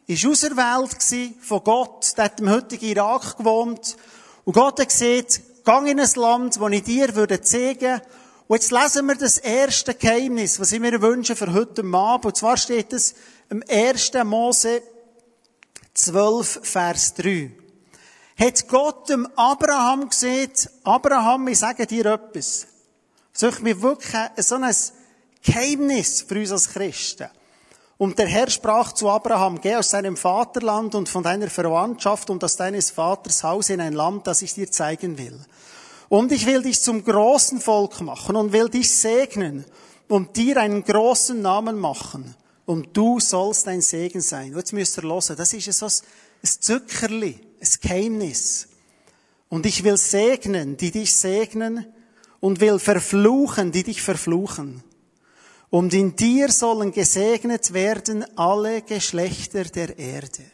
ist 0.07 0.27
auserwählt 0.27 1.39
von 1.41 1.65
Gott. 1.65 2.13
Der 2.19 2.27
hat 2.27 2.41
im 2.41 2.51
heutigen 2.51 2.85
Irak 2.85 3.39
gewohnt. 3.39 3.97
Und 4.45 4.53
Gott 4.53 4.79
hat 4.79 4.91
gesagt, 4.91 5.65
gang 5.65 5.89
in 5.89 6.01
ein 6.01 6.11
Land, 6.17 6.61
das 6.61 6.71
ich 6.71 6.83
dir 6.83 7.15
würde 7.15 7.41
zeigen. 7.41 8.03
Und 8.49 8.63
jetzt 8.63 8.71
lesen 8.71 9.07
wir 9.07 9.17
das 9.17 9.39
erste 9.39 9.95
Geheimnis, 9.95 10.61
was 10.61 10.71
ich 10.71 10.79
mir 10.79 11.03
wünsche 11.03 11.35
für 11.35 11.53
heute 11.53 11.83
Abend. 11.93 12.27
Und 12.27 12.37
zwar 12.37 12.57
steht 12.57 12.93
es 12.93 13.15
im 13.51 13.63
1. 13.69 14.13
Mose 14.25 14.83
12, 15.95 16.61
Vers 16.63 17.15
3. 17.15 17.51
Hat 18.39 18.69
Gott 18.69 19.09
dem 19.09 19.27
Abraham 19.35 20.09
gesagt, 20.09 20.71
Abraham, 20.85 21.49
ich 21.49 21.59
sage 21.59 21.87
dir 21.87 22.07
etwas. 22.07 22.69
Soll 23.33 23.51
ich 23.51 23.63
mir 23.63 23.83
wirklich 23.83 24.15
so 24.37 24.55
ein 24.55 24.75
Geheimnis 25.43 26.23
für 26.23 26.39
uns 26.39 26.53
als 26.53 26.69
Christen. 26.69 27.29
Und 27.99 28.19
der 28.19 28.27
Herr 28.27 28.51
sprach 28.51 28.93
zu 28.93 29.09
Abraham, 29.09 29.61
geh 29.61 29.75
aus 29.75 29.91
deinem 29.91 30.17
Vaterland 30.17 30.95
und 30.95 31.09
von 31.09 31.23
deiner 31.23 31.49
Verwandtschaft 31.49 32.29
und 32.31 32.45
aus 32.45 32.57
deines 32.57 32.91
Vaters 32.91 33.43
Haus 33.43 33.71
in 33.71 33.81
ein 33.81 33.95
Land, 33.95 34.27
das 34.27 34.43
ich 34.43 34.55
dir 34.55 34.71
zeigen 34.71 35.19
will. 35.19 35.41
Und 36.09 36.33
ich 36.33 36.47
will 36.47 36.63
dich 36.63 36.81
zum 36.81 37.05
großen 37.05 37.61
Volk 37.61 38.01
machen 38.01 38.37
und 38.37 38.53
will 38.53 38.69
dich 38.69 38.91
segnen 38.91 39.65
und 40.09 40.37
dir 40.37 40.59
einen 40.59 40.85
großen 40.85 41.41
Namen 41.41 41.79
machen. 41.79 42.35
Und 42.65 42.97
du 42.97 43.21
sollst 43.21 43.69
ein 43.69 43.81
Segen 43.81 44.21
sein. 44.21 44.53
Und 44.53 44.59
jetzt 44.59 44.73
müsst 44.73 44.99
ihr 44.99 45.03
hören, 45.03 45.37
das 45.37 45.53
ist 45.53 45.73
so 45.73 45.87
ein 45.87 45.93
Zückerli, 46.43 47.39
ein 47.61 47.69
Geheimnis. 47.81 48.69
Und 49.49 49.67
ich 49.67 49.85
will 49.85 49.97
segnen, 49.97 50.77
die 50.77 50.91
dich 50.91 51.15
segnen, 51.15 51.87
und 52.41 52.61
will 52.61 52.79
verfluchen, 52.79 53.73
die 53.73 53.83
dich 53.83 54.03
verfluchen. 54.03 54.83
Und 55.71 55.95
in 55.95 56.17
dir 56.17 56.51
sollen 56.53 56.93
gesegnet 56.93 57.73
werden 57.73 58.25
alle 58.39 58.83
Geschlechter 58.83 59.65
der 59.65 59.99
Erde. 59.99 60.45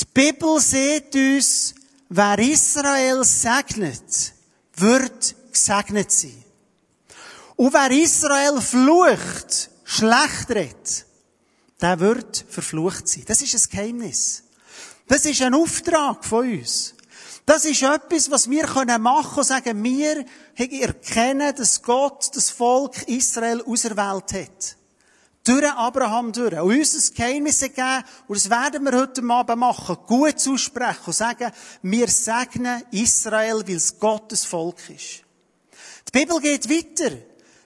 Die 0.00 0.06
Bibel 0.14 0.58
sieht 0.60 1.14
uns, 1.14 1.74
wer 2.10 2.38
Israel 2.38 3.24
segnet, 3.24 4.34
wird 4.74 5.34
gesegnet 5.52 6.10
sein. 6.10 6.44
Und 7.56 7.72
wer 7.72 7.90
Israel 7.90 8.60
flucht, 8.60 9.70
schlecht 9.84 10.50
redet, 10.50 11.06
der 11.80 11.98
wird 11.98 12.44
verflucht 12.48 13.08
sein. 13.08 13.24
Das 13.26 13.40
ist 13.40 13.54
ein 13.54 13.70
Geheimnis. 13.70 14.42
Das 15.06 15.24
ist 15.24 15.40
ein 15.40 15.54
Auftrag 15.54 16.24
von 16.24 16.50
uns. 16.50 16.94
Das 17.46 17.64
ist 17.64 17.82
etwas, 17.82 18.30
was 18.30 18.48
wir 18.48 18.66
machen 18.66 18.86
können 18.86 19.06
und 19.06 19.44
sagen, 19.44 19.82
wir 19.82 20.24
erkennen, 20.56 21.54
dass 21.56 21.82
Gott 21.82 22.30
das 22.34 22.50
Volk 22.50 23.08
Israel 23.08 23.62
auserwählt 23.62 24.32
hat. 24.32 24.76
Durch 25.44 25.72
Abraham 25.72 26.32
durch. 26.32 26.60
Und 26.60 26.78
uns 26.78 27.10
ein 27.10 27.14
Geheimnis 27.14 27.60
geben, 27.60 28.04
und 28.28 28.36
das 28.36 28.50
werden 28.50 28.84
wir 28.84 28.98
heute 28.98 29.22
Abend 29.28 29.58
machen, 29.58 29.96
gut 30.06 30.36
aussprechen 30.48 31.06
und 31.06 31.12
sagen, 31.12 31.50
wir 31.82 32.08
segnen 32.08 32.82
Israel, 32.90 33.62
weil 33.66 33.76
es 33.76 33.98
Gottes 33.98 34.44
Volk 34.44 34.90
ist. 34.90 35.24
Die 36.08 36.18
Bibel 36.18 36.40
geht 36.40 36.68
weiter. 36.68 37.16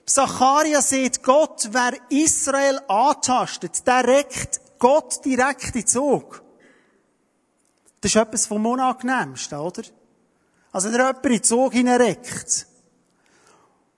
Zacharia 0.05 0.81
sieht 0.81 1.23
Gott, 1.23 1.69
wer 1.71 1.93
Israel 2.09 2.79
antastet, 2.87 3.85
der 3.85 4.07
reckt 4.07 4.61
Gott 4.77 5.25
direkt 5.25 5.75
in 5.75 5.87
Zug. 5.87 6.43
Das 8.01 8.13
ist 8.13 8.21
etwas 8.21 8.45
vom 8.45 8.65
Unangenehmsten, 8.65 9.57
oder? 9.57 9.81
Also, 10.71 10.89
wenn 10.89 10.99
jemand 10.99 11.25
in 11.25 11.31
den 11.31 11.43
Zug 11.43 11.73
hineinreckt. 11.73 12.67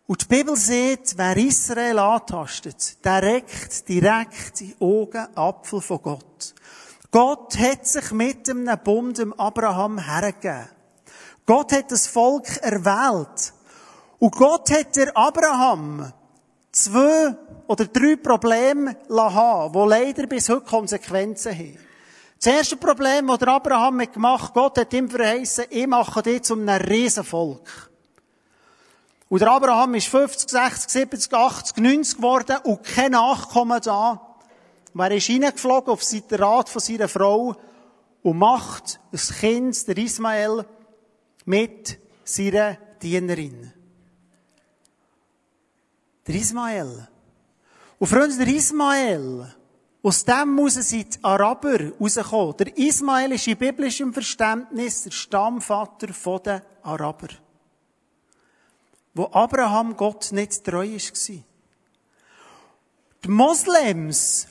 Und 0.07 0.21
die 0.21 0.37
Bibel 0.37 0.55
sieht, 0.55 1.17
wer 1.17 1.35
Israel 1.35 1.99
antastet, 1.99 3.03
der 3.03 3.21
reckt 3.21 3.89
direkt 3.89 4.57
die 4.61 4.73
Augen 4.79 5.27
Apfel 5.35 5.81
von 5.81 6.01
Gott. 6.01 6.55
Gott 7.11 7.59
hat 7.59 7.85
sich 7.85 8.11
mit 8.11 8.49
einem 8.49 8.79
Bund 8.85 9.17
dem 9.17 9.33
Abraham 9.33 9.99
hergegeben. 9.99 10.69
Gott 11.45 11.73
hat 11.73 11.91
das 11.91 12.07
Volk 12.07 12.47
erwählt. 12.61 13.53
Und 14.19 14.33
Gott 14.33 14.71
hat 14.71 14.95
der 14.95 15.15
Abraham 15.15 16.13
zwei 16.71 17.35
oder 17.67 17.85
drei 17.85 18.15
Probleme 18.15 18.95
haben, 19.09 19.73
die 19.73 19.89
leider 19.89 20.25
bis 20.25 20.47
heute 20.47 20.61
Konsequenzen 20.61 21.53
haben. 21.53 21.79
Das 22.37 22.53
erste 22.53 22.77
Problem, 22.77 23.27
das 23.27 23.41
Abraham 23.41 23.99
hat 23.99 24.13
gemacht, 24.13 24.53
Gott 24.53 24.77
hat 24.77 24.93
ihm 24.93 25.09
verheißen, 25.09 25.65
ich 25.69 25.87
mache 25.87 26.23
dich 26.23 26.43
zu 26.43 26.53
einem 26.53 26.69
Riesenvolk. 26.69 27.89
Und 29.29 29.41
der 29.41 29.51
Abraham 29.51 29.95
ist 29.95 30.07
50, 30.07 30.49
60, 30.49 30.89
70, 30.89 31.33
80, 31.33 31.77
90 31.77 32.17
geworden 32.17 32.57
und 32.63 32.83
kein 32.83 33.11
Nachkommen 33.11 33.81
da. 33.83 34.35
Und 34.93 35.01
er 35.01 35.11
ist 35.11 35.29
reingeflogen 35.29 35.91
auf 35.91 36.01
den 36.03 36.39
Rat 36.39 36.69
von 36.69 36.81
seiner 36.81 37.09
Frau 37.09 37.55
und 38.23 38.37
macht 38.37 38.99
ein 39.11 39.19
Kind, 39.39 39.87
der 39.87 39.97
Ismael, 39.97 40.65
mit 41.45 41.99
seiner 42.23 42.77
Dienerin. 43.01 43.73
Der 46.25 46.35
Ismael. 46.35 47.07
Und 47.99 48.07
Freunde, 48.07 48.37
der 48.37 48.47
Ismael, 48.47 49.55
aus 50.03 50.23
dem 50.23 50.53
muss 50.53 50.75
sind 50.75 51.15
die 51.15 51.23
Araber 51.23 51.91
rausgekommen. 51.99 52.57
Der 52.57 52.77
Ismael 52.77 53.33
ist 53.33 53.47
in 53.47 53.57
biblischem 53.57 54.13
Verständnis 54.13 55.03
der 55.03 55.11
Stammvater 55.11 56.07
der 56.39 56.63
Araber. 56.83 57.29
Wo 59.17 59.29
Abraham 59.31 59.97
Gott 59.97 60.31
nicht 60.31 60.63
treu 60.63 60.87
war. 60.87 61.43
Die 63.23 63.29
Moslems 63.29 64.47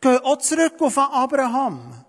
gehen 0.00 0.18
auch 0.18 0.38
zurück 0.38 0.74
auf 0.78 0.96
Abraham. 0.98 2.04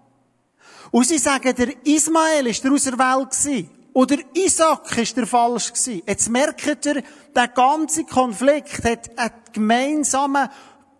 Und 0.92 1.08
sie 1.08 1.18
sagen, 1.18 1.56
der 1.56 1.74
Ismael 1.88 2.46
ist 2.46 2.64
der 2.64 2.72
Auserwählt 2.72 3.70
Oder 3.94 4.18
Isaac 4.36 4.98
ist 5.00 5.18
der 5.18 5.26
falsch 5.26 5.74
gewesen. 5.74 6.04
Jetzt 6.06 6.30
merkt 6.30 6.86
ihr, 6.86 7.04
der 7.36 7.48
ganze 7.48 8.04
Konflikt 8.06 8.84
hat 8.84 9.18
einen 9.18 9.32
gemeinsamen 9.52 10.48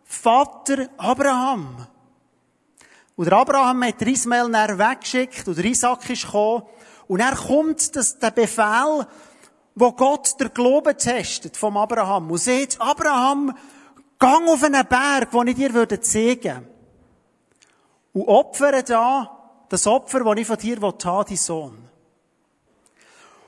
Vater 0.04 0.90
Abraham. 0.98 1.86
Und 3.16 3.26
der 3.26 3.34
Abraham 3.38 3.84
hat 3.84 4.02
Ismael 4.02 4.52
weggeschickt 4.52 5.48
und 5.48 5.56
der 5.56 5.66
Isaac 5.66 6.10
ist 6.10 6.26
gekommen. 6.26 6.64
Und 7.08 7.20
er 7.20 7.36
kommt 7.36 7.96
das, 7.96 8.18
der 8.18 8.32
Befehl, 8.32 9.06
wo 9.80 9.94
Gott 9.94 10.40
der 10.40 10.50
Glauben 10.50 10.98
testet 10.98 11.56
vom 11.56 11.78
Abraham. 11.78 12.30
Und 12.32 12.38
sagt, 12.40 12.82
Abraham, 12.82 13.56
gang 14.20 14.48
auf 14.50 14.64
einen 14.64 14.86
Berg, 14.86 15.30
wo 15.32 15.42
ich 15.44 15.56
dir 15.56 15.74
würde 15.74 16.02
zeigen. 16.02 16.68
Und 18.14 18.28
opfere 18.28 18.84
da 18.84 19.36
das 19.70 19.88
Opfer, 19.88 20.24
das 20.24 20.38
ich 20.38 20.48
von 20.48 20.58
dir 20.58 20.76
haben 20.76 20.82
will, 20.82 21.26
dein 21.28 21.38
Sohn. 21.38 21.90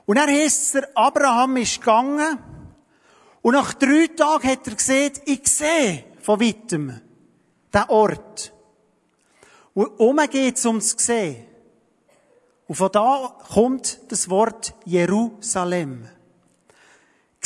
Und 0.06 0.18
er 0.18 0.28
heisst 0.28 0.76
der 0.76 0.90
Abraham 0.96 1.58
ist 1.58 1.80
gegangen. 1.80 2.40
Und 3.42 3.54
nach 3.54 3.74
drei 3.74 4.08
Tagen 4.08 4.48
hat 4.48 4.68
er 4.68 4.76
gesehen, 4.76 5.14
ich 5.26 5.48
sehe, 5.48 6.06
von 6.22 6.40
weitem, 6.40 7.02
der 7.74 7.90
Ort. 7.90 8.54
Und 9.74 9.88
um 10.00 10.18
geht 10.30 10.58
es 10.58 10.66
ums 10.66 10.92
Sehen. 10.92 11.46
Und 12.68 12.76
von 12.76 12.92
da 12.92 13.36
kommt 13.54 14.00
das 14.10 14.30
Wort 14.30 14.76
Jerusalem. 14.86 16.08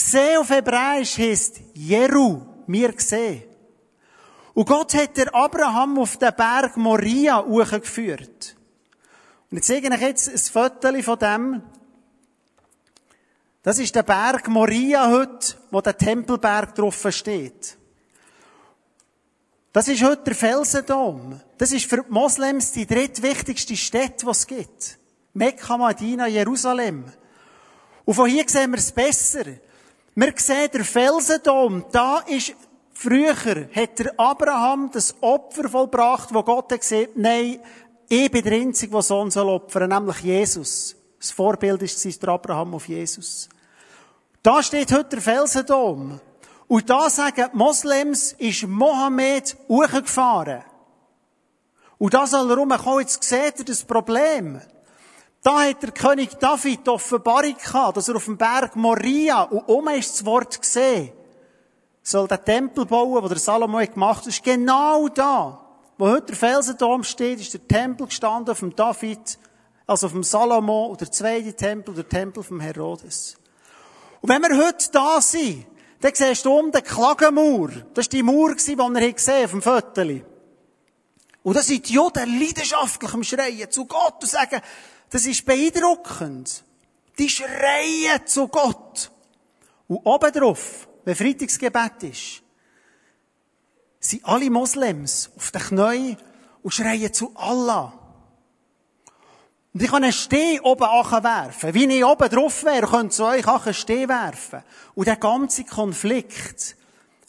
Gesehen 0.06 0.38
auf 0.38 0.52
Hebräisch 0.52 1.18
heißt 1.18 1.62
Jeru, 1.74 2.40
mir 2.68 2.94
gesehen. 2.94 3.42
Und 4.54 4.68
Gott 4.68 4.94
hat 4.94 5.18
der 5.18 5.34
Abraham 5.34 5.98
auf 5.98 6.18
den 6.18 6.32
Berg 6.36 6.78
Moria 6.78 7.44
hochgeführt. 7.44 8.56
Und 9.50 9.58
jetzt 9.58 9.66
zeige 9.66 9.92
ich 9.92 10.02
jetzt 10.02 10.30
ein 10.30 10.38
Foto 10.38 11.02
von 11.02 11.18
dem. 11.18 11.64
Das 13.64 13.80
ist 13.80 13.96
der 13.96 14.04
Berg 14.04 14.48
Moria 14.48 15.10
heute, 15.10 15.58
wo 15.72 15.82
der 15.82 15.98
Tempelberg 15.98 16.76
drauf 16.76 17.08
steht. 17.10 17.76
Das 19.74 19.88
ist 19.88 20.04
heute 20.04 20.22
der 20.22 20.36
Felsendom. 20.36 21.42
Das 21.58 21.72
ist 21.72 21.90
für 21.90 22.04
die 22.04 22.12
Moslems 22.12 22.74
die 22.74 22.86
drittwichtigste 22.86 23.76
Stadt, 23.76 24.22
die 24.22 24.30
es 24.30 24.46
gibt. 24.46 25.00
Mekka, 25.34 25.78
Medina, 25.78 26.28
Jerusalem. 26.28 27.06
Und 28.06 28.14
von 28.14 28.30
hier 28.30 28.48
sehen 28.48 28.70
wir 28.70 28.78
es 28.78 28.92
besser. 28.92 29.46
Wir 30.18 30.34
sehen 30.38 30.70
der 30.74 30.86
Felsendom. 30.86 31.86
Da 31.92 32.20
ist, 32.20 32.54
früher 32.94 33.36
hat 33.36 34.00
der 34.00 34.18
Abraham 34.18 34.90
das 34.92 35.14
Opfer 35.22 35.68
vollbracht, 35.68 36.34
wo 36.34 36.42
Gott 36.42 36.72
hat 36.72 36.80
gesagt, 36.80 37.18
nein, 37.18 37.60
ich 38.08 38.32
bin 38.32 38.44
der 38.44 38.54
Einzige, 38.54 38.94
der 38.94 39.02
Sohn 39.02 39.30
soll 39.30 39.50
opfern, 39.50 39.90
nämlich 39.90 40.20
Jesus. 40.22 40.96
Das 41.20 41.32
Vorbild 41.32 41.82
ist 41.82 42.22
der 42.22 42.30
Abraham 42.30 42.76
auf 42.76 42.88
Jesus. 42.88 43.50
Da 44.42 44.64
steht 44.64 44.92
heute 44.94 45.10
der 45.10 45.22
Felsendom. 45.22 46.22
Und 46.68 46.90
da 46.90 47.10
sagen 47.10 47.50
die 47.52 47.58
Moslems, 47.58 48.34
ist 48.34 48.68
Mohammed 48.68 49.58
hochgefahren. 49.68 50.64
Und 51.98 52.14
da 52.14 52.26
soll 52.26 52.50
er 52.50 52.58
rumkommen. 52.58 53.02
Jetzt 53.02 53.24
seht 53.24 53.60
ihr 53.60 53.66
das 53.66 53.84
Problem. 53.84 54.62
Da 55.46 55.64
hat 55.64 55.84
der 55.84 55.92
König 55.92 56.40
David 56.40 56.88
die 56.88 56.90
Offenbarung 56.90 57.56
gehabt, 57.56 57.98
dass 57.98 58.10
er 58.10 58.16
auf 58.16 58.26
dem 58.26 58.36
Berg 58.36 58.76
Moria 58.76 59.44
und 59.44 59.70
um 59.70 59.88
ist 59.90 60.16
das 60.16 60.26
Wort 60.26 60.60
gesehen, 60.60 61.12
soll 62.02 62.28
der 62.28 62.44
Tempel 62.44 62.88
bauen, 62.88 63.22
den 63.22 63.30
der 63.30 63.38
Salomo 63.38 63.78
gemacht 63.78 64.22
hat. 64.22 64.26
Das 64.26 64.34
ist 64.34 64.44
genau 64.44 65.08
da, 65.08 65.64
wo 66.00 66.08
heute 66.08 66.26
der 66.26 66.36
Felsendom 66.36 67.04
steht, 67.04 67.40
ist 67.40 67.54
der 67.54 67.68
Tempel 67.68 68.08
gestanden 68.08 68.54
auf 68.54 68.60
dem 68.62 68.76
David, 68.76 69.38
also 69.86 70.08
auf 70.08 70.14
dem 70.14 70.24
Salomo, 70.24 70.88
oder 70.88 71.06
der 71.06 71.12
zweite 71.12 71.54
Tempel, 71.54 71.94
der 71.94 72.10
Tempel 72.10 72.42
vom 72.42 72.60
Herodes. 72.60 73.38
Und 74.22 74.30
wenn 74.30 74.42
wir 74.42 74.66
heute 74.66 74.90
da 74.92 75.22
sind, 75.22 75.68
dann 76.02 76.16
siehst 76.16 76.44
du 76.44 76.58
um 76.58 76.72
den 76.72 76.84
Klagenmauer. 76.84 77.70
Das 77.94 78.08
war 78.08 78.10
die 78.10 78.24
Mauer, 78.24 78.56
die 78.56 78.76
wir 78.76 79.14
gesehen 79.14 79.46
auf 79.46 79.52
dem 79.52 79.62
Foto. 79.62 80.02
Und 81.44 81.56
da 81.56 81.62
sind 81.62 81.88
die 81.88 81.94
Juden 81.94 82.40
leidenschaftlich 82.40 83.14
am 83.14 83.24
Schreien 83.24 83.70
zu 83.70 83.86
Gott 83.86 84.16
und 84.24 84.28
sagen, 84.28 84.60
das 85.10 85.26
ist 85.26 85.46
beeindruckend. 85.46 86.64
Die 87.18 87.30
schreien 87.30 88.26
zu 88.26 88.48
Gott. 88.48 89.12
Und 89.88 89.98
oben 90.06 90.32
drauf, 90.32 90.88
wenn 91.04 91.16
Freitagsgebet 91.16 92.04
ist, 92.04 92.42
sind 94.00 94.26
alle 94.26 94.50
Moslems 94.50 95.32
auf 95.36 95.52
den 95.52 95.62
Knien 95.62 96.18
und 96.64 96.74
schreien 96.74 97.14
zu 97.14 97.32
Allah. 97.36 97.94
Und 99.74 99.82
ich 99.84 99.90
kann 99.90 100.04
einen 100.04 100.14
Steh 100.14 100.60
oben 100.62 100.82
werfen. 100.82 101.74
Wie 101.74 101.86
ich 101.86 102.06
oben 102.06 102.30
drauf 102.30 102.64
wäre, 102.64 102.88
könnt 102.88 103.20
ihr 103.20 103.26
euch 103.26 103.48
auch 103.48 103.66
einen 103.66 103.74
Steh 103.74 104.08
werfen. 104.08 104.64
Und 104.96 105.08
der 105.08 105.18
ganze 105.18 105.66
Konflikt 105.66 106.78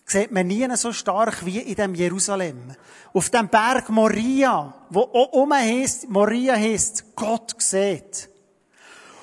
sieht 0.07 0.31
man 0.31 0.47
nie 0.47 0.69
so 0.77 0.93
stark 0.93 1.45
wie 1.45 1.59
in 1.59 1.75
dem 1.75 1.95
Jerusalem. 1.95 2.73
Auf 3.13 3.29
dem 3.29 3.49
Berg 3.49 3.89
Moria, 3.89 4.73
wo 4.89 5.01
um 5.01 5.53
heisst, 5.53 6.09
Moria 6.09 6.55
heisst, 6.55 7.05
Gott 7.17 7.55
sieht. 7.59 8.29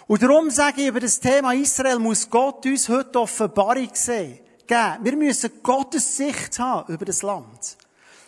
Und 0.08 0.22
darum 0.22 0.50
sage 0.50 0.82
ich, 0.82 0.88
über 0.90 1.00
das 1.00 1.20
Thema 1.20 1.54
Israel 1.54 2.00
muss 2.00 2.30
Gott 2.30 2.66
uns 2.66 2.90
heute 2.90 3.22
Offenbarung 3.22 3.90
sehen, 3.94 4.40
geben. 4.68 4.98
Wir 5.02 5.16
müssen 5.16 5.52
Gottes 5.64 6.18
Sicht 6.18 6.60
haben 6.60 6.94
über 6.94 7.06
das 7.06 7.22
Land. 7.22 7.78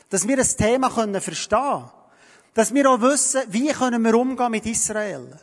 Dass 0.10 0.26
wir 0.26 0.38
das 0.38 0.56
Thema 0.56 0.90
verstehen 0.90 1.60
können. 1.60 1.90
Dass 2.54 2.74
wir 2.74 2.90
auch 2.90 3.02
wissen, 3.02 3.42
wie 3.50 3.68
können 3.68 4.02
wir 4.02 4.16
umgehen 4.16 4.52
mit 4.52 4.66
Israel. 4.66 5.38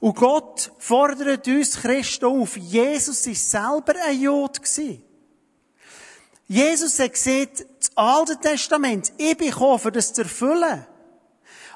Und 0.00 0.16
Gott 0.16 0.72
fordert 0.78 1.46
uns 1.46 1.76
Christen 1.76 2.24
auf. 2.24 2.56
Jesus 2.56 3.26
ist 3.26 3.50
selber 3.50 3.94
ein 4.06 4.18
Jod 4.18 4.62
gewesen. 4.62 5.02
Jesus 6.48 6.98
hat 6.98 7.12
gesagt, 7.12 7.66
das 7.78 7.96
Alte 7.96 8.38
Testament, 8.38 9.12
ich 9.16 9.36
bin 9.36 9.50
gekommen, 9.50 9.78
für 9.78 9.90
das 9.90 10.12
zu 10.12 10.22
erfüllen. 10.22 10.86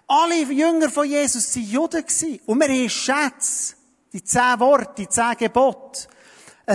Alle 0.07 0.43
Jünger 0.43 0.91
von 0.91 1.09
Jesus 1.09 1.55
waren 1.55 1.65
Juden 1.65 2.05
Und 2.47 2.61
wir 2.61 2.69
haben 2.69 2.89
Schätze. 2.89 3.75
Die 4.13 4.25
zehn 4.25 4.59
Worte, 4.59 4.93
die 4.99 5.09
zehn 5.09 5.37
Gebote. 5.39 6.09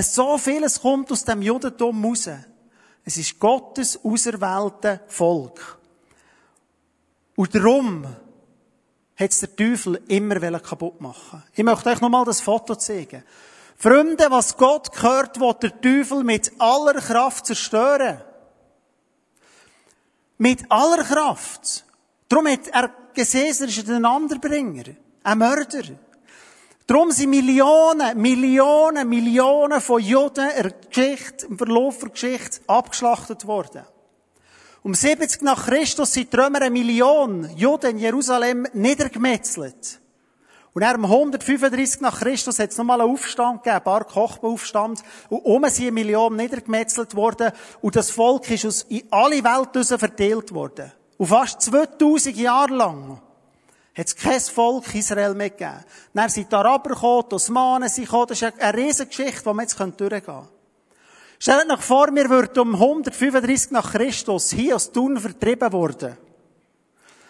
So 0.02 0.38
vieles 0.38 0.82
kommt 0.82 1.12
aus 1.12 1.26
dem 1.26 1.42
Judentum 1.42 2.06
raus. 2.06 2.30
Es 3.04 3.18
ist 3.18 3.40
Gottes 3.40 4.00
auserwählte 4.04 5.02
Volk. 5.08 5.78
Und 7.36 7.54
darum 7.54 8.06
hat 8.06 9.32
es 9.32 9.40
der 9.40 9.56
Teufel 9.56 10.02
immer 10.08 10.60
kaputt 10.60 11.00
machen 11.02 11.44
Ich 11.54 11.64
möchte 11.64 11.90
euch 11.90 12.02
nochmal 12.02 12.26
das 12.26 12.42
Foto 12.42 12.76
zeigen. 12.76 13.24
Freunde, 13.78 14.28
was 14.30 14.58
Gott 14.58 14.92
gehört, 14.92 15.40
will 15.40 15.54
der 15.62 15.82
Teufel 15.82 16.24
mit 16.24 16.52
aller 16.60 16.94
Kraft 16.94 17.46
zerstören. 17.46 18.22
Mit 20.38 20.70
aller 20.70 21.04
Kraft. 21.04 21.86
Darum 22.30 22.48
hat 22.48 22.68
er 22.72 22.90
gesehen, 23.14 23.56
er 23.60 23.68
ist 23.68 23.90
ein 23.90 24.06
Anderbringer. 24.06 24.84
Ein 25.24 25.38
Mörder. 25.38 25.84
Darum 26.88 27.12
sind 27.12 27.32
Millionen, 27.32 28.22
Millionen, 28.22 29.10
Millionen 29.10 29.82
von 29.82 30.02
Juden 30.02 30.50
in 30.52 30.64
der 30.64 30.72
Geschichte, 30.72 31.48
im 31.48 31.58
Verlauf 31.58 32.00
der 32.00 32.10
Geschichte 32.10 32.62
abgeschlachtet 32.68 33.48
worden. 33.48 33.84
Um 34.84 34.94
70 34.94 35.42
nach 35.42 35.66
Christus 35.66 36.14
sind 36.14 36.32
die 36.32 36.38
eine 36.38 36.70
Million 36.70 37.50
Juden 37.58 37.92
in 37.92 37.98
Jerusalem 37.98 38.68
niedergemetzelt. 38.74 40.00
Und 40.76 40.82
er 40.82 40.96
um 40.96 41.06
135 41.06 42.02
nach 42.02 42.20
Christus 42.20 42.60
hat 42.60 42.72
es 42.72 42.78
nochmal 42.78 43.00
einen 43.00 43.10
Aufstand 43.10 43.64
gegeben, 43.64 43.78
ein 43.78 43.84
paar 43.86 44.04
Kochbaufstand. 44.04 45.02
Und 45.30 45.40
um 45.46 45.64
sie 45.70 45.84
eine 45.84 45.94
Million 45.94 46.36
niedergemetzelt 46.36 47.16
worden. 47.16 47.54
Und 47.82 47.96
das 47.96 48.12
Volk 48.12 48.52
ist 48.52 48.66
aus 48.66 48.82
in 48.90 49.04
alle 49.10 49.42
Welt 49.42 49.88
verteilt 49.88 50.54
worden. 50.54 50.92
Und 51.16 51.28
fast 51.28 51.62
2000 51.62 52.36
Jahre 52.36 52.74
lang 52.74 53.22
hat 53.98 54.06
es 54.06 54.18
kein 54.18 54.42
Volk 54.42 54.94
Israel 54.94 55.34
mehr 55.34 55.52
gegeben. 55.52 55.86
Dann 56.14 56.30
sind 56.30 56.52
die 56.52 56.56
Araber 56.56 56.90
gekommen, 56.90 57.24
die 57.32 57.36
Osmanen 57.36 57.88
sind 57.88 58.04
gekommen. 58.04 58.28
Das 58.28 58.42
ist 58.42 58.60
eine 58.60 58.78
riesige 58.78 59.08
Geschichte, 59.08 59.50
die 59.50 59.56
wir 59.56 59.62
jetzt 59.62 59.80
durchgehen 59.80 60.24
können. 60.26 60.48
Stellt 61.40 61.72
euch 61.72 61.82
vor, 61.82 62.14
wir 62.14 62.30
würden 62.30 62.60
um 62.60 62.74
135 62.74 63.72
nach 63.72 63.94
Christus 63.94 64.52
hier 64.52 64.76
aus 64.76 64.92
Thun 64.92 65.18
vertrieben 65.18 65.72
worden. 65.72 66.18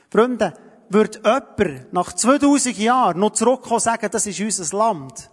Freunde, 0.09 0.51
würde 0.89 1.19
jemand 1.19 1.93
nach 1.93 2.13
2000 2.13 2.77
Jahren 2.77 3.19
noch 3.19 3.31
zurückkommen 3.31 3.75
und 3.75 3.81
sagen, 3.81 4.09
das 4.11 4.25
ist 4.25 4.39
unser 4.39 4.77
Land? 4.77 5.29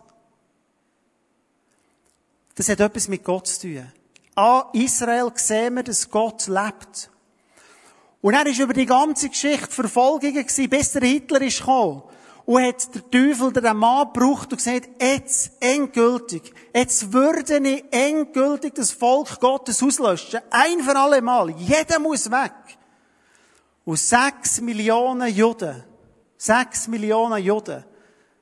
Das 2.54 2.68
hat 2.68 2.80
etwas 2.80 3.08
mit 3.08 3.24
Gott 3.24 3.46
zu 3.46 3.62
tun. 3.62 3.92
An 4.34 4.64
Israel 4.72 5.30
sehen 5.34 5.74
wir, 5.74 5.82
dass 5.82 6.10
Gott 6.10 6.46
lebt. 6.46 7.10
Und 8.20 8.34
er 8.34 8.46
ist 8.46 8.60
über 8.60 8.72
die 8.72 8.86
ganze 8.86 9.28
Geschichte 9.28 9.70
Verfolgung 9.70 10.32
gewesen, 10.32 10.70
bis 10.70 10.92
der 10.92 11.02
Hitler 11.02 11.42
ist 11.42 11.58
gekommen. 11.58 12.02
Und 12.44 12.62
hat 12.62 12.94
der 12.94 13.10
Teufel 13.10 13.52
den 13.52 13.76
Mann 13.76 14.08
gebraucht 14.12 14.52
und 14.52 14.58
gesagt, 14.58 14.88
jetzt 15.00 15.52
endgültig, 15.60 16.52
jetzt 16.74 17.12
würde 17.12 17.58
ich 17.58 17.84
endgültig 17.90 18.74
das 18.74 18.90
Volk 18.90 19.38
Gottes 19.38 19.82
auslöschen. 19.82 20.40
Ein 20.50 20.80
für 20.80 20.96
alle 20.96 21.22
Mal. 21.22 21.50
Jeder 21.50 21.98
muss 21.98 22.30
weg. 22.30 22.52
Und 23.84 23.98
sechs 23.98 24.60
Millionen 24.60 25.34
Juden, 25.34 25.82
sechs 26.36 26.88
Millionen 26.88 27.42
Juden, 27.42 27.84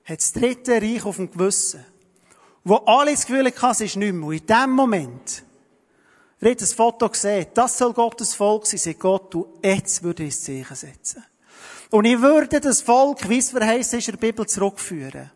hat 0.04 0.18
das 0.18 0.32
dritte 0.32 0.72
Reich 0.82 1.04
auf 1.04 1.16
dem 1.16 1.30
Gewissen. 1.30 1.84
Wo 2.64 2.76
alle 2.76 3.12
das 3.12 3.26
Gefühl 3.26 3.46
hatten, 3.46 3.70
es 3.70 3.80
ist 3.80 3.96
nicht 3.96 4.12
mehr. 4.12 4.28
Und 4.28 4.34
in 4.34 4.46
dem 4.46 4.70
Moment, 4.70 5.44
Ihr 6.42 6.50
habt 6.50 6.62
das 6.62 6.72
Foto 6.72 7.08
gesehen. 7.08 7.48
Das 7.52 7.76
soll 7.76 7.92
Gottes 7.92 8.34
Volk 8.34 8.66
sein, 8.66 8.78
sagt 8.78 9.00
Gott, 9.00 9.34
du, 9.34 9.58
jetzt 9.62 10.02
würde 10.02 10.24
ich 10.24 10.34
das 10.34 10.44
Zeichen 10.44 10.74
setzen. 10.74 11.24
Und 11.90 12.06
ich 12.06 12.20
würde 12.20 12.60
das 12.60 12.80
Volk, 12.80 13.28
wie 13.28 13.38
es 13.38 13.50
verheißen 13.50 13.98
ist, 13.98 14.08
in 14.08 14.14
der 14.14 14.20
Bibel 14.20 14.46
zurückführen. 14.46 15.30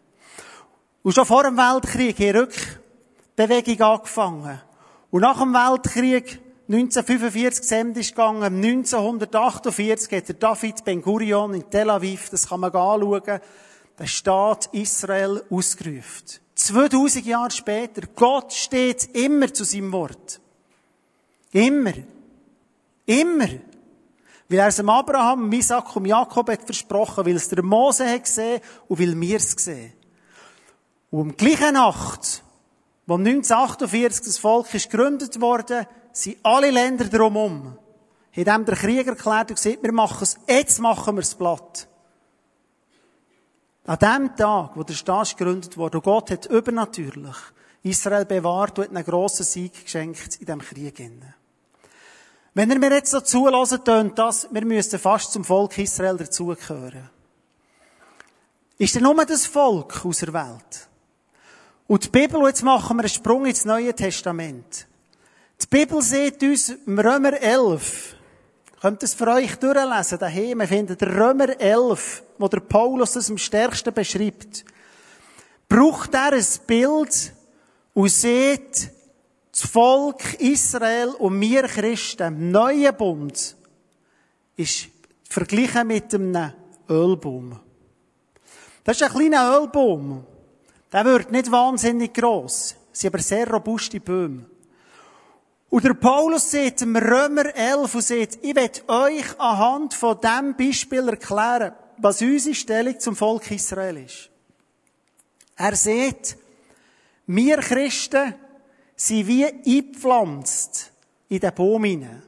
Und 1.02 1.14
schon 1.14 1.26
vor 1.26 1.42
dem 1.42 1.58
Weltkrieg 1.58 2.18
hat 2.18 2.36
Rückbewegung 3.36 3.80
angefangen. 3.86 4.62
Und 5.10 5.20
nach 5.20 5.38
dem 5.38 5.52
Weltkrieg 5.52 6.40
1945 6.66 7.62
Send 7.62 7.96
ist 7.98 8.10
gegangen, 8.10 8.42
1948 8.42 10.16
hat 10.16 10.28
der 10.28 10.34
David 10.36 10.82
Ben 10.84 11.02
Gurion 11.02 11.52
in 11.52 11.68
Tel 11.68 11.90
Aviv, 11.90 12.30
das 12.30 12.48
kann 12.48 12.60
man 12.60 12.70
anschauen, 12.70 13.40
den 13.98 14.06
Staat 14.06 14.70
Israel 14.72 15.44
ausgerufen. 15.50 16.40
2000 16.54 17.26
Jahre 17.26 17.50
später, 17.50 18.02
Gott 18.14 18.54
steht 18.54 19.14
immer 19.14 19.52
zu 19.52 19.64
seinem 19.64 19.92
Wort. 19.92 20.40
Immer. 21.52 21.92
Immer. 23.04 23.48
Weil 24.48 24.58
er 24.58 24.68
es 24.68 24.76
dem 24.76 24.88
Abraham, 24.88 25.52
Isaac 25.52 25.94
und 25.96 26.06
Jakob 26.06 26.48
hat 26.48 26.62
versprochen, 26.62 27.26
weil 27.26 27.36
es 27.36 27.48
der 27.48 27.62
Mose 27.62 28.08
hat 28.08 28.24
gesehen 28.24 28.62
und 28.88 28.98
weil 28.98 29.20
wir 29.20 29.36
es 29.36 29.54
gesehen. 29.54 29.92
Und 31.10 31.20
um 31.20 31.36
gleiche 31.36 31.72
Nacht, 31.72 32.42
wo 33.06 33.16
1948 33.16 34.24
das 34.24 34.38
Volk 34.38 34.72
ist 34.72 34.90
gegründet 34.90 35.40
wurde, 35.40 35.86
sind 36.14 36.38
alle 36.42 36.70
Länder 36.70 37.04
drumherum, 37.06 37.76
haben 38.36 38.64
der 38.64 38.76
Krieg 38.76 39.06
erklärt 39.06 39.50
und 39.50 39.56
gesagt, 39.56 39.82
wir 39.82 39.92
machen 39.92 40.22
es, 40.22 40.36
jetzt 40.48 40.78
machen 40.80 41.16
wir 41.16 41.22
es 41.22 41.34
platt. 41.34 41.88
An 43.86 43.98
dem 43.98 44.36
Tag, 44.36 44.70
wo 44.76 44.82
der 44.82 44.94
Staat 44.94 45.36
gegründet 45.36 45.76
wurde, 45.76 45.98
und 45.98 46.04
Gott 46.04 46.30
hat 46.30 46.46
übernatürlich 46.46 47.36
Israel 47.82 48.24
bewahrt 48.24 48.78
und 48.78 48.84
hat 48.84 48.96
einen 48.96 49.04
grossen 49.04 49.44
Sieg 49.44 49.84
geschenkt 49.84 50.36
in 50.36 50.46
diesem 50.46 50.60
Krieg. 50.60 51.10
Wenn 52.54 52.70
ihr 52.70 52.78
mir 52.78 52.92
jetzt 52.92 53.10
so 53.10 53.20
zulassen, 53.20 53.84
tönt 53.84 54.18
das, 54.18 54.48
wir 54.50 54.64
müssten 54.64 54.98
fast 54.98 55.32
zum 55.32 55.44
Volk 55.44 55.76
Israel 55.76 56.16
dazugehören. 56.16 57.10
Ist 58.78 58.94
denn 58.94 59.02
nur 59.02 59.24
das 59.26 59.46
Volk 59.46 60.04
aus 60.04 60.18
der 60.20 60.32
Welt? 60.32 60.88
Und 61.86 62.04
die 62.04 62.08
Bibel, 62.08 62.40
jetzt 62.46 62.62
machen 62.62 62.96
wir 62.96 63.02
einen 63.02 63.08
Sprung 63.08 63.44
ins 63.44 63.64
Neue 63.64 63.94
Testament. 63.94 64.86
Die 65.64 65.78
Bibel 65.78 66.02
sieht 66.02 66.42
uns 66.42 66.68
im 66.68 66.98
Römer 66.98 67.40
11, 67.40 68.16
könnt 68.82 69.02
ihr 69.02 69.06
es 69.06 69.14
für 69.14 69.28
euch 69.28 69.56
durchlesen, 69.56 70.18
daheim, 70.18 70.58
wir 70.58 70.68
finden 70.68 71.08
Römer 71.08 71.58
11, 71.58 72.22
wo 72.36 72.48
der 72.48 72.60
Paulus 72.60 73.12
das 73.12 73.30
am 73.30 73.38
stärksten 73.38 73.94
beschreibt, 73.94 74.62
braucht 75.66 76.12
er 76.12 76.34
ein 76.34 76.44
Bild 76.66 77.32
und 77.94 78.08
sieht, 78.10 78.90
das 79.50 79.62
Volk 79.62 80.34
Israel 80.34 81.08
und 81.18 81.40
wir 81.40 81.62
Christen 81.62 82.26
im 82.26 82.50
neuen 82.50 82.94
Bund 82.94 83.56
ist 84.56 84.88
verglichen 85.30 85.86
mit 85.86 86.14
einem 86.14 86.52
Ölbaum. 86.90 87.58
Das 88.84 89.00
ist 89.00 89.02
ein 89.02 89.16
kleiner 89.16 89.58
Ölbaum. 89.58 90.26
Der 90.92 91.04
wird 91.06 91.32
nicht 91.32 91.50
wahnsinnig 91.50 92.12
gross. 92.12 92.76
Sie 92.92 93.00
sind 93.00 93.14
aber 93.14 93.22
sehr 93.22 93.50
robuste 93.50 93.98
Bäume. 93.98 94.44
Und 95.74 95.82
der 95.84 95.94
Paulus 95.94 96.52
sagt 96.52 96.82
im 96.82 96.94
Römer 96.94 97.52
11 97.52 97.94
und 97.96 98.00
sagt, 98.00 98.38
ich 98.42 98.54
will 98.54 98.70
euch 98.86 99.40
anhand 99.40 99.92
von 99.92 100.20
diesem 100.20 100.56
Beispiel 100.56 101.08
erklären, 101.08 101.72
was 101.96 102.22
unsere 102.22 102.54
Stellung 102.54 103.00
zum 103.00 103.16
Volk 103.16 103.50
Israel 103.50 103.96
ist. 103.96 104.30
Er 105.56 105.74
sagt, 105.74 106.36
wir 107.26 107.56
Christen 107.56 108.36
sind 108.94 109.26
wie 109.26 109.46
eingepflanzt 109.46 110.92
in 111.28 111.40
den 111.40 111.52
Baum 111.52 111.82
hinein. 111.82 112.22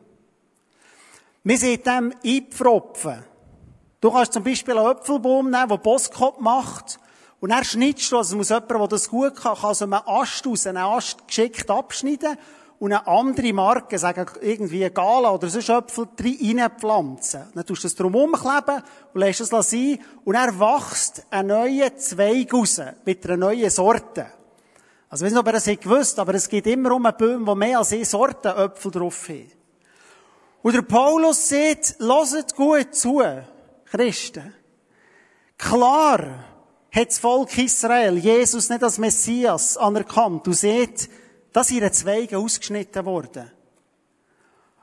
Wir 1.44 1.58
sind 1.58 1.86
dem 1.86 2.12
eingepfropfen. 2.24 3.22
Du 4.00 4.10
kannst 4.10 4.32
zum 4.32 4.42
Beispiel 4.42 4.76
einen 4.76 4.88
Apfelbaum 4.88 5.50
nehmen, 5.50 5.68
der 5.68 5.76
Boskop 5.76 6.40
macht, 6.40 6.98
und 7.38 7.50
dann 7.50 7.62
schneidest 7.64 8.10
du, 8.10 8.16
also 8.16 8.36
muss 8.36 8.48
jemand, 8.48 8.70
der 8.70 8.88
das 8.88 9.08
gut 9.08 9.36
kann, 9.36 9.56
kann 9.56 9.74
so 9.74 9.84
einen 9.84 9.94
Ast 9.94 10.46
aus, 10.46 10.66
einen 10.66 10.78
Ast 10.78 11.28
geschickt 11.28 11.70
abschneiden, 11.70 12.36
und 12.78 12.92
eine 12.92 13.06
andere 13.06 13.52
Marke, 13.52 13.98
sagen 13.98 14.26
irgendwie 14.40 14.88
Gala 14.90 15.30
oder 15.30 15.48
so 15.48 15.60
Schöpfel, 15.60 16.08
reinpflanzen. 16.18 17.44
Dann 17.54 17.64
tust 17.64 17.84
du 17.84 17.86
es 17.88 17.94
drum 17.94 18.14
umkleben 18.14 18.82
und 19.14 19.20
lässt 19.20 19.40
es 19.40 19.48
sein 19.48 19.98
und 20.24 20.34
er 20.34 20.58
wächst 20.58 21.24
ein 21.30 21.46
neuer 21.46 21.96
Zweig 21.96 22.52
raus 22.52 22.80
mit 23.04 23.24
einer 23.24 23.36
neuen 23.36 23.70
Sorte. 23.70 24.26
Also, 25.08 25.24
ich 25.24 25.30
weiß 25.30 25.32
nicht, 25.32 25.40
ob 25.40 25.46
ihr 25.46 25.52
das 25.52 25.64
gewusst 25.64 26.18
aber 26.18 26.34
es 26.34 26.48
gibt 26.48 26.66
immer 26.66 26.92
um 26.92 27.06
einen 27.06 27.16
Baum, 27.16 27.46
wo 27.46 27.54
mehr 27.54 27.78
als 27.78 27.92
eine 27.92 28.04
Sorte 28.04 28.50
Äpfel 28.50 28.90
drauf 28.90 29.28
haben. 29.28 29.50
Und 30.62 30.74
der 30.74 30.82
Paulus 30.82 31.48
sagt, 31.48 31.94
lasst 31.98 32.56
gut 32.56 32.94
zu, 32.94 33.22
Christen. 33.84 34.52
Klar 35.56 36.44
hat 36.90 37.08
das 37.08 37.18
Volk 37.18 37.56
Israel 37.56 38.16
Jesus 38.18 38.68
nicht 38.68 38.82
als 38.82 38.98
Messias 38.98 39.76
anerkannt 39.76 40.46
und 40.46 40.54
sieht, 41.56 41.56
dass 41.56 41.70
ihre 41.70 41.90
Zweige 41.90 42.38
ausgeschnitten 42.38 43.04
wurden. 43.06 43.50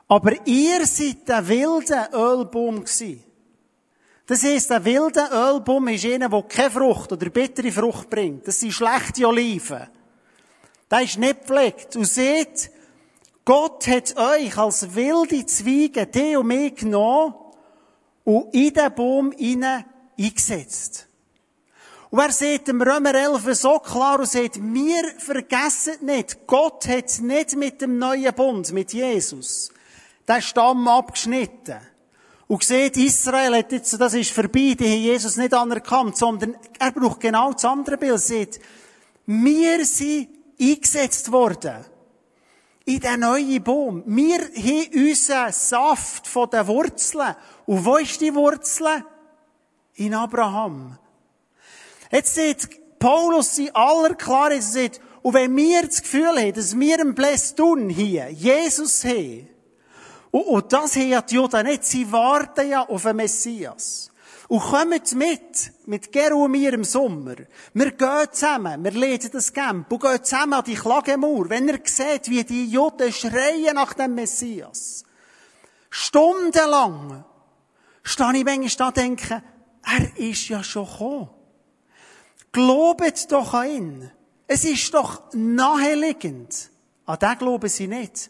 Aber 0.08 0.34
ihr 0.46 0.86
seid 0.86 1.28
der 1.28 1.48
wilde 1.48 2.10
Ölbaum 2.12 2.84
gewesen. 2.84 3.24
Das 4.26 4.44
heisst, 4.44 4.70
der 4.70 4.84
wilde 4.84 5.28
Ölbaum 5.32 5.88
ist 5.90 6.06
einer, 6.06 6.30
der 6.30 6.42
keine 6.44 6.72
Frucht 6.72 7.12
oder 7.12 7.30
bittere 7.30 7.72
Frucht 7.72 8.10
bringt. 8.10 8.48
Das 8.48 8.60
sind 8.60 8.72
schlechte 8.72 9.28
Oliven. 9.28 9.88
Der 10.90 11.02
ist 11.02 11.18
nicht 11.18 11.42
gepflegt. 11.42 11.96
Und 11.96 12.06
seht, 12.06 12.72
Gott 13.46 13.86
hat 13.88 14.16
euch 14.18 14.58
als 14.58 14.96
wilde 14.96 15.46
Zweige, 15.46 16.08
die 16.08 16.36
und 16.38 16.48
mich 16.48 16.76
genommen 16.76 17.36
und 18.24 18.54
in 18.54 18.74
den 18.74 18.96
Baum 18.96 19.32
hinein 19.34 19.86
eingesetzt. 20.18 21.08
Und 22.14 22.20
er 22.20 22.32
sagt 22.32 22.70
im 22.70 22.80
Römer 22.80 23.16
11 23.16 23.56
so 23.56 23.80
klar 23.80 24.20
und 24.20 24.30
sagt, 24.30 24.62
wir 24.62 25.04
vergessen 25.18 26.06
nicht, 26.06 26.46
Gott 26.46 26.88
hat 26.88 27.20
nicht 27.22 27.56
mit 27.56 27.82
dem 27.82 27.98
neuen 27.98 28.32
Bund, 28.36 28.72
mit 28.72 28.94
Jesus, 28.94 29.72
den 30.28 30.42
Stamm 30.44 30.88
abgeschnitten. 30.88 31.80
Und 32.46 32.64
sieht, 32.64 32.98
Israel 32.98 33.58
hat 33.58 33.72
jetzt, 33.72 34.00
das 34.00 34.14
ist 34.14 34.30
vorbei, 34.30 34.76
die 34.80 34.94
haben 34.94 35.02
Jesus 35.02 35.38
nicht 35.38 35.56
anerkannt, 35.56 36.16
sondern 36.16 36.56
er 36.78 36.92
braucht 36.92 37.20
genau 37.20 37.52
das 37.52 37.66
andere 37.66 37.98
Bild. 37.98 38.12
Er 38.12 38.20
sagt, 38.20 38.60
wir 39.26 39.84
sind 39.84 40.30
eingesetzt 40.62 41.32
worden. 41.32 41.84
In 42.86 43.00
den 43.00 43.22
neuen 43.22 43.64
Baum. 43.64 44.04
Wir 44.06 44.38
haben 44.38 45.10
unseren 45.10 45.52
Saft 45.52 46.28
von 46.28 46.48
den 46.48 46.68
Wurzeln. 46.68 47.36
Und 47.66 47.84
wo 47.84 47.98
ist 47.98 48.22
die 48.22 48.36
Wurzel? 48.36 49.04
In 49.96 50.14
Abraham. 50.14 51.00
Jetzt 52.14 52.36
sieht 52.36 53.00
Paulus 53.00 53.58
in 53.58 53.74
aller 53.76 54.14
Klarheit, 54.14 54.64
er 54.76 54.92
und 55.24 55.34
wenn 55.34 55.56
wir 55.56 55.82
das 55.82 56.04
Gefühl 56.04 56.38
haben, 56.38 56.54
dass 56.54 56.78
wir 56.78 57.00
einen 57.00 57.16
Blästun 57.16 57.90
hier, 57.90 58.30
Jesus 58.30 59.04
haben, 59.04 59.50
und, 60.30 60.42
und 60.42 60.72
das 60.72 60.96
haben 60.96 61.10
ja 61.10 61.22
die 61.24 61.36
Juden 61.36 61.66
nicht, 61.66 61.86
sie 61.86 62.12
warten 62.12 62.70
ja 62.70 62.88
auf 62.88 63.02
den 63.02 63.16
Messias. 63.16 64.12
Und 64.48 64.60
kommt 64.60 65.16
mit, 65.16 65.72
mit 65.88 66.12
Geru 66.12 66.44
und 66.44 66.52
mir 66.52 66.74
im 66.74 66.84
Sommer. 66.84 67.36
Wir 67.74 67.92
gehen 67.92 68.28
zusammen, 68.32 68.84
wir 68.84 68.92
lesen 68.92 69.32
das 69.34 69.52
Camp 69.52 69.92
und 69.92 70.02
gehen 70.02 70.24
zusammen 70.24 70.54
an 70.54 70.64
die 70.66 70.76
Klagemauer. 70.76 71.50
Wenn 71.50 71.70
ihr 71.70 71.80
seht, 71.86 72.30
wie 72.30 72.44
die 72.44 72.68
Juden 72.68 73.12
schreien 73.12 73.74
nach 73.74 73.94
dem 73.94 74.14
Messias. 74.14 75.04
Stundenlang 75.90 77.24
stehe 78.04 78.38
ich 78.38 78.46
manchmal 78.46 78.70
da 78.78 78.88
und 78.90 78.98
denke, 78.98 79.44
er 79.84 80.18
ist 80.18 80.50
ja 80.50 80.64
schon 80.64 80.86
gekommen. 80.86 81.43
Glaubet 82.54 83.30
doch 83.32 83.54
an 83.54 83.70
ihn. 83.70 84.12
Es 84.48 84.64
ist 84.64 84.94
doch 84.94 85.24
naheliegend. 85.34 86.70
An 87.06 87.20
den 87.20 87.38
glauben 87.38 87.68
sie 87.68 87.88
nicht. 87.88 88.30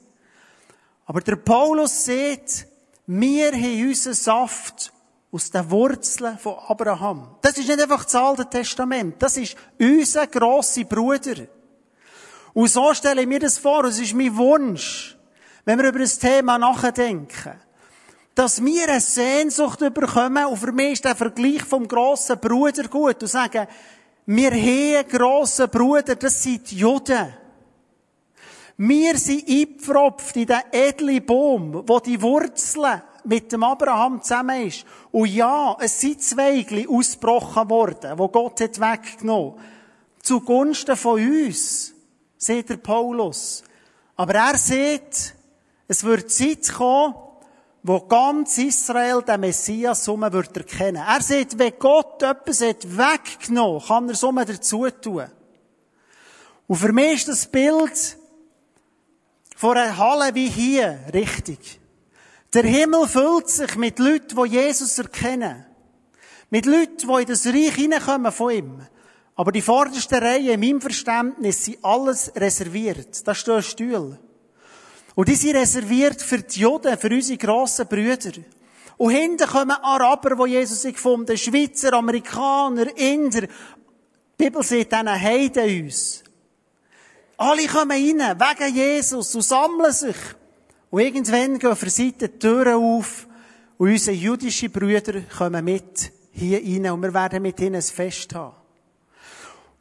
Aber 1.06 1.22
der 1.22 1.36
Paulus 1.36 2.06
sieht, 2.06 2.66
wir 3.06 3.52
haben 3.52 3.88
unseren 3.88 4.14
Saft 4.14 4.94
aus 5.32 5.52
den 5.52 5.70
Wurzeln 5.70 6.38
von 6.38 6.56
Abraham. 6.68 7.36
Das 7.42 7.58
ist 7.58 7.68
nicht 7.68 7.82
einfach 7.82 8.06
das 8.06 8.16
Alte 8.16 8.50
Testament. 8.50 9.22
Das 9.22 9.36
ist 9.36 9.58
unser 9.80 10.28
grosser 10.28 10.86
Bruder. 10.86 11.48
Und 12.54 12.70
so 12.70 12.94
stelle 12.94 13.22
ich 13.22 13.28
mir 13.28 13.40
das 13.40 13.58
vor, 13.58 13.84
es 13.86 14.00
ist 14.00 14.14
mein 14.14 14.36
Wunsch, 14.38 15.18
wenn 15.66 15.80
wir 15.80 15.90
über 15.90 16.00
das 16.00 16.20
Thema 16.20 16.58
nachdenken, 16.58 17.60
dass 18.36 18.64
wir 18.64 18.88
eine 18.88 19.02
Sehnsucht 19.02 19.80
bekommen, 19.80 20.46
und 20.46 20.58
für 20.58 20.72
mich 20.72 20.94
ist 20.94 21.06
der 21.06 21.16
Vergleich 21.16 21.64
vom 21.64 21.88
grossen 21.88 22.40
Bruder 22.40 22.88
gut, 22.88 23.22
und 23.22 23.28
sagen, 23.28 23.68
wir 24.26 24.52
haben 24.52 25.08
grossen 25.10 25.70
Bruder, 25.70 26.16
das 26.16 26.42
sind 26.42 26.70
die 26.72 26.78
Juden. 26.78 27.34
Wir 28.78 29.18
sind 29.18 29.48
eingepfropft 29.48 30.36
in 30.38 30.48
den 30.48 30.62
edlen 30.72 31.26
Baum, 31.26 31.84
wo 31.86 32.00
die 32.00 32.22
Wurzeln 32.22 33.02
mit 33.26 33.52
dem 33.52 33.64
Abraham 33.64 34.22
zusammen 34.22 34.68
ist. 34.68 34.86
Und 35.12 35.30
ja, 35.30 35.78
es 35.80 36.00
sind 36.00 36.22
Zweigli 36.22 36.88
ausgebrochen 36.88 37.70
worden, 37.70 38.18
wo 38.18 38.28
Gott 38.30 38.62
hat 38.62 38.80
weggenommen. 38.80 39.54
Zugunsten 40.22 40.96
von 40.96 41.22
uns, 41.22 41.94
sieht 42.38 42.70
der 42.70 42.78
Paulus. 42.78 43.64
Aber 44.16 44.36
er 44.36 44.58
sieht, 44.58 45.36
es 45.88 46.04
wird 46.04 46.32
Zeit 46.32 46.72
kommen, 46.74 47.16
wo 47.84 48.00
ganz 48.00 48.58
Israel 48.58 49.22
den 49.22 49.42
Messias 49.42 50.08
um 50.08 50.22
wird 50.22 50.56
erkennen. 50.56 51.04
Er 51.06 51.22
sagt, 51.22 51.60
wenn 51.60 51.78
Gott 51.78 52.24
etwas 52.24 52.62
hat 52.62 52.86
weggenommen, 52.86 53.82
kann 53.86 54.08
er 54.08 54.14
es 54.14 54.22
dazu 54.22 54.90
tun. 54.90 55.26
Und 56.68 56.78
für 56.78 56.94
mich 56.94 57.14
ist 57.14 57.28
das 57.28 57.46
Bild 57.46 58.18
von 59.58 59.78
einer 59.78 59.98
Halle 59.98 60.34
wie 60.34 60.48
hier 60.48 60.98
richtig. 61.14 61.80
Der 62.54 62.64
Himmel 62.64 63.08
füllt 63.08 63.50
sich 63.50 63.76
mit 63.76 64.00
Leuten, 64.00 64.36
die 64.36 64.50
Jesus 64.50 64.98
erkennen. 64.98 65.66
Mit 66.50 66.66
Leuten, 66.66 67.08
die 67.08 67.22
in 67.22 67.28
das 67.28 67.46
Reich 67.48 67.76
hineinkommen 67.76 68.32
von 68.32 68.52
ihm. 68.52 68.82
Aber 69.36 69.52
die 69.52 69.62
vorderste 69.62 70.22
Reihe, 70.22 70.54
in 70.54 70.60
meinem 70.60 70.80
Verständnis, 70.80 71.66
sind 71.66 71.84
alles 71.84 72.32
reserviert. 72.36 73.28
Da 73.28 73.34
stehen 73.34 73.64
Stühle. 73.64 74.20
Und 75.16 75.28
die 75.28 75.36
sind 75.36 75.56
reserviert 75.56 76.22
für 76.22 76.40
die 76.40 76.62
Juden, 76.62 76.98
für 76.98 77.10
unsere 77.10 77.38
grossen 77.38 77.88
Brüder. 77.88 78.32
Und 78.98 79.12
hinten 79.12 79.48
kommen 79.48 79.72
Araber, 79.72 80.46
die 80.46 80.54
Jesus 80.54 80.84
gefunden 80.84 81.30
haben, 81.30 81.38
Schweizer, 81.38 81.94
Amerikaner, 81.94 82.96
Inder. 82.98 83.42
Die 83.42 83.48
Bibel 84.38 84.64
sieht 84.64 84.92
dann 84.92 85.10
Heiden 85.10 85.84
uns. 85.84 86.24
Alle 87.38 87.68
kommen 87.68 87.92
rein, 87.92 88.40
wegen 88.40 88.76
Jesus, 88.76 89.36
und 89.36 89.42
sammeln 89.42 89.92
sich. 89.92 90.16
Und 90.90 91.02
irgendwann 91.02 91.60
gehen 91.60 91.76
für 91.76 91.88
die 91.88 92.12
Türen 92.40 92.76
auf, 92.76 93.28
und 93.78 93.90
unsere 93.90 94.16
jüdischen 94.16 94.72
Brüder 94.72 95.22
kommen 95.38 95.66
mit 95.66 96.12
hier 96.32 96.60
rein, 96.60 96.92
und 96.92 97.02
wir 97.02 97.14
werden 97.14 97.42
mit 97.42 97.60
ihnen 97.60 97.76
ein 97.76 97.82
Fest 97.82 98.34
haben. 98.36 98.63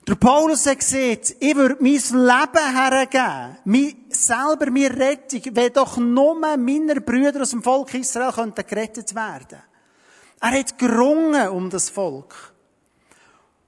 Der 0.08 0.16
Paulus 0.16 0.66
hat 0.66 0.80
gesagt, 0.80 1.36
ich 1.38 1.54
würde 1.54 1.76
mein 1.78 1.92
Leben 1.92 2.76
hergeben, 2.76 3.56
mich 3.64 3.96
selber, 4.08 4.68
mir 4.68 4.90
Rettung, 4.90 5.42
wenn 5.54 5.72
doch 5.72 5.96
nur 5.96 6.34
meine 6.34 7.00
Brüder 7.00 7.42
aus 7.42 7.50
dem 7.50 7.62
Volk 7.62 7.94
Israel 7.94 8.32
könnten 8.32 8.66
gerettet 8.66 9.14
werden. 9.14 9.62
Er 10.40 10.58
hat 10.58 10.76
gerungen 10.76 11.50
um 11.50 11.70
das 11.70 11.88
Volk. 11.88 12.52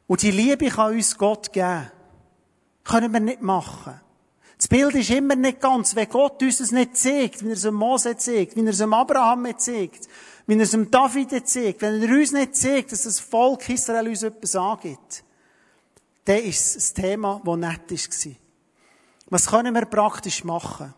Und 0.08 0.22
die 0.22 0.32
Liebe 0.32 0.66
kann 0.70 0.94
uns 0.94 1.16
Gott 1.16 1.52
geben. 1.52 1.90
Können 2.82 3.12
wir 3.12 3.20
nicht 3.20 3.40
machen. 3.40 4.00
Das 4.56 4.66
Bild 4.66 4.94
ist 4.96 5.10
immer 5.10 5.36
nicht 5.36 5.60
ganz, 5.60 5.94
wenn 5.94 6.08
Gott 6.08 6.42
uns 6.42 6.58
das 6.58 6.72
nicht 6.72 6.96
zeigt, 6.96 7.44
wie 7.44 7.50
er 7.50 7.54
es 7.54 7.62
dem 7.62 7.74
Mose 7.74 8.16
zeigt, 8.16 8.56
wie 8.56 8.64
er 8.64 8.70
es 8.70 8.78
dem 8.78 8.92
Abraham 8.92 9.46
zeigt, 9.56 10.08
wie 10.46 10.54
er 10.54 10.62
es 10.62 10.72
dem 10.72 10.90
David 10.90 11.48
zeigt, 11.48 11.80
wenn 11.80 12.02
er 12.02 12.08
uns 12.08 12.32
nicht 12.32 12.56
zeigt, 12.56 12.90
dass 12.90 13.04
das 13.04 13.20
Volk 13.20 13.68
Israel 13.68 14.08
uns 14.08 14.24
etwas 14.24 14.56
angibt 14.56 15.24
dann 16.24 16.38
ist 16.38 16.76
es 16.76 16.92
ein 16.92 17.02
Thema, 17.02 17.40
das 17.44 17.56
nett 17.56 17.90
war. 17.90 18.32
Was 19.30 19.46
können 19.46 19.74
wir 19.74 19.84
praktisch 19.86 20.44
machen? 20.44 20.94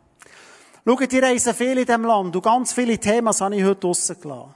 Schaut, 0.84 1.12
ihr 1.12 1.22
reisen 1.22 1.54
viel 1.54 1.78
in 1.78 1.86
diesem 1.86 2.04
Land 2.04 2.36
und 2.36 2.42
ganz 2.42 2.72
viele 2.72 2.98
Themen 2.98 3.28
habe 3.28 3.56
ich 3.56 3.64
heute 3.64 3.86
rausgelassen. 3.86 4.54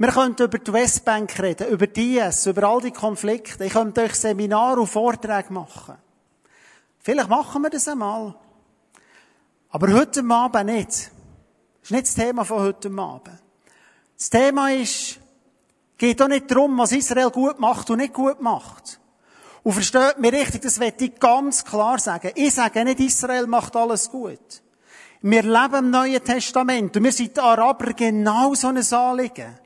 Wir 0.00 0.08
könnten 0.08 0.44
über 0.44 0.58
die 0.58 0.72
Westbank 0.72 1.40
reden, 1.40 1.68
über 1.68 1.86
dies, 1.86 2.46
über 2.46 2.68
all 2.68 2.80
die 2.80 2.92
Konflikte. 2.92 3.64
Ich 3.64 3.72
könnte 3.72 4.02
euch 4.02 4.14
Seminare 4.14 4.80
und 4.80 4.86
Vorträge 4.86 5.52
machen. 5.52 5.96
Vielleicht 7.00 7.28
machen 7.28 7.62
wir 7.62 7.70
das 7.70 7.88
einmal. 7.88 8.34
Aber 9.70 9.92
heute 9.92 10.22
Abend 10.28 10.66
nicht. 10.66 10.88
Das 10.88 11.10
ist 11.82 11.90
nicht 11.90 12.06
das 12.06 12.14
Thema 12.14 12.44
von 12.44 12.60
heute 12.60 12.90
Abend. 12.90 13.42
Das 14.16 14.30
Thema 14.30 14.70
ist, 14.70 15.18
geht 15.96 16.22
auch 16.22 16.28
nicht 16.28 16.50
darum, 16.50 16.78
was 16.78 16.92
Israel 16.92 17.30
gut 17.30 17.58
macht 17.58 17.90
und 17.90 17.98
nicht 17.98 18.14
gut 18.14 18.40
macht. 18.40 18.97
Und 19.68 19.74
versteht 19.74 20.18
mich 20.18 20.32
richtig, 20.32 20.62
das 20.62 20.78
möchte 20.78 21.04
ich 21.04 21.20
ganz 21.20 21.62
klar 21.62 21.98
sagen. 21.98 22.32
Ich 22.36 22.54
sage 22.54 22.82
nicht, 22.84 23.00
Israel 23.00 23.46
macht 23.46 23.76
alles 23.76 24.10
gut. 24.10 24.62
Wir 25.20 25.42
leben 25.42 25.74
im 25.74 25.90
Neuen 25.90 26.24
Testament 26.24 26.96
und 26.96 27.04
wir 27.04 27.12
sind 27.12 27.38
Araber 27.38 27.92
genau 27.92 28.54
so 28.54 28.68
ein 28.68 28.78
Anliegen. 28.78 29.58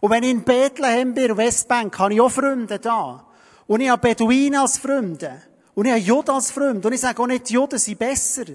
Und 0.00 0.10
wenn 0.10 0.22
ich 0.22 0.30
in 0.30 0.44
Bethlehem 0.44 1.12
bin, 1.12 1.36
Westbank, 1.36 1.98
habe 1.98 2.14
ich 2.14 2.22
auch 2.22 2.30
Freunde 2.30 2.78
da. 2.78 3.22
Und 3.66 3.82
ich 3.82 3.90
habe 3.90 4.08
Beduinen 4.08 4.60
als 4.60 4.78
Freunde. 4.78 5.42
Und 5.74 5.84
ich 5.84 5.92
habe 5.92 6.00
Juden 6.00 6.30
als 6.30 6.50
Freunde. 6.50 6.88
Und 6.88 6.94
ich 6.94 7.00
sage 7.00 7.20
auch 7.20 7.26
nicht, 7.26 7.50
Juden 7.50 7.78
sind 7.78 7.98
besser. 7.98 8.46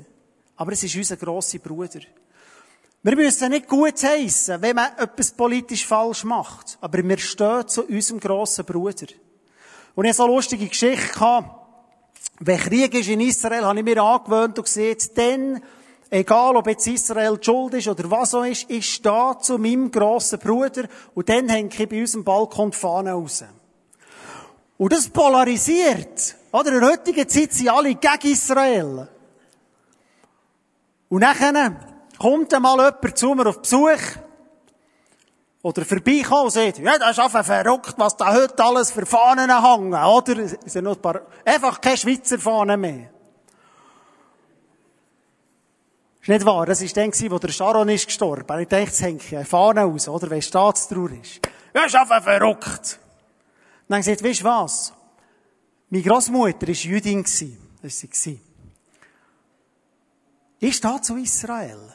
Aber 0.55 0.71
es 0.71 0.81
ist 0.81 0.95
unser 0.95 1.17
grosser 1.17 1.59
Bruder. 1.59 1.99
Wir 3.03 3.15
müssen 3.15 3.51
nicht 3.51 3.67
gut 3.67 4.01
heissen, 4.01 4.59
wenn 4.59 4.75
man 4.75 4.89
etwas 4.97 5.33
politisch 5.33 5.85
falsch 5.85 6.23
macht. 6.23 6.79
Aber 6.81 6.97
wir 6.97 7.17
stehen 7.19 7.67
zu 7.67 7.83
unserem 7.83 8.19
grossen 8.19 8.65
Bruder. 8.65 9.05
Und 9.95 10.05
ich 10.05 10.09
hatte 10.09 10.17
so 10.17 10.23
eine 10.23 10.33
lustige 10.33 10.67
Geschichte. 10.67 11.13
Gehabt. 11.13 11.63
Wenn 12.39 12.59
Krieg 12.59 12.93
ist 12.95 13.09
in 13.09 13.21
Israel, 13.21 13.65
habe 13.65 13.79
ich 13.79 13.85
mir 13.85 14.01
angewöhnt 14.01 14.57
und 14.57 14.65
gesehen, 14.65 14.97
dann, 15.15 15.63
egal 16.09 16.55
ob 16.55 16.67
jetzt 16.67 16.87
Israel 16.87 17.37
die 17.37 17.45
Schuld 17.45 17.75
ist 17.75 17.87
oder 17.87 18.09
was 18.09 18.33
auch 18.33 18.43
ist, 18.43 18.69
ich 18.69 18.91
stehe 18.91 19.37
zu 19.39 19.57
meinem 19.57 19.91
grossen 19.91 20.39
Bruder 20.39 20.85
und 21.13 21.29
dann 21.29 21.47
hänge 21.49 21.69
ich 21.71 21.89
bei 21.89 22.01
unserem 22.01 22.23
Balkon 22.23 22.71
die 22.71 22.77
Fahne 22.77 23.11
raus. 23.11 23.43
Und 24.77 24.91
das 24.91 25.09
polarisiert. 25.09 26.35
Oder 26.51 26.73
in 26.73 26.79
der 26.79 26.89
heutigen 26.89 27.29
Zeit 27.29 27.53
sind 27.53 27.69
alle 27.69 27.95
gegen 27.95 28.31
Israel. 28.31 29.07
Und 31.09 31.21
dann 31.21 31.77
kommt 32.17 32.53
einmal 32.53 32.77
jemand 32.77 33.17
zu 33.17 33.35
mir 33.35 33.47
auf 33.47 33.61
Besuch 33.61 34.17
oder 35.63 35.85
vorbeikommen 35.85 36.43
und 36.43 36.51
sagt, 36.51 36.79
ja, 36.79 36.99
das 36.99 37.11
ist 37.11 37.19
einfach 37.19 37.45
verrückt, 37.45 37.93
was 37.97 38.17
da 38.17 38.33
heute 38.33 38.61
alles 38.61 38.91
für 38.91 39.05
Fahnen 39.05 39.49
hängen, 39.49 39.93
oder? 39.93 40.37
Es 40.39 40.57
sind 40.65 40.83
noch 40.83 40.97
ein 40.97 41.01
paar, 41.01 41.21
einfach 41.45 41.79
keine 41.79 41.97
Schweizer 41.97 42.37
Fahnen 42.37 42.79
mehr. 42.79 43.09
Ist 46.21 46.27
nicht 46.27 46.45
wahr? 46.45 46.65
Das 46.65 46.81
war 46.81 46.89
dann, 46.89 47.31
wo 47.31 47.39
der 47.39 47.49
Sharon 47.49 47.89
ist 47.89 48.05
gestorben. 48.05 48.59
Ich 48.59 48.67
dachte, 48.67 48.83
jetzt 48.83 49.01
hängt 49.01 49.33
eine 49.33 49.45
Fahne 49.45 49.85
aus, 49.85 50.07
oder? 50.07 50.29
Wenn 50.29 50.41
Staatstrauer 50.41 51.11
ist. 51.11 51.39
Ja, 51.73 51.81
das 51.81 51.87
ist 51.87 51.95
einfach 51.95 52.23
verrückt. 52.23 52.99
Und 53.87 53.89
dann 53.89 54.01
gesagt, 54.01 54.23
weißt 54.23 54.41
du 54.41 54.45
was? 54.45 54.93
Meine 55.89 56.03
Großmutter 56.03 56.67
war 56.67 56.73
Jüdin. 56.73 57.23
Das 57.23 57.41
war 58.03 58.09
sie. 58.11 58.41
Ich 60.59 60.75
stehe 60.75 61.01
zu 61.01 61.17
Israel. 61.17 61.93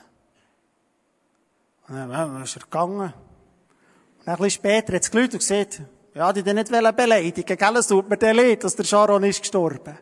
Und 1.89 1.97
dann 1.97 2.43
ist 2.43 2.57
er 2.57 2.63
gegangen. 2.63 3.13
Ein 4.29 4.37
bisschen 4.37 4.51
später 4.51 4.93
hat 4.93 5.03
es 5.03 5.11
gelüht 5.11 5.33
und 5.33 5.39
gesagt, 5.39 5.81
ja, 6.15 6.31
die 6.35 6.43
nicht 6.43 6.71
beleidigen, 6.71 7.57
gell? 7.57 7.77
Es 7.77 7.87
tut 7.87 8.11
mir 8.11 8.35
leid, 8.35 8.63
dass 8.63 8.77
der 8.77 8.85
Sharon 8.85 9.25
ist 9.25 9.41
gestorben. 9.41 9.97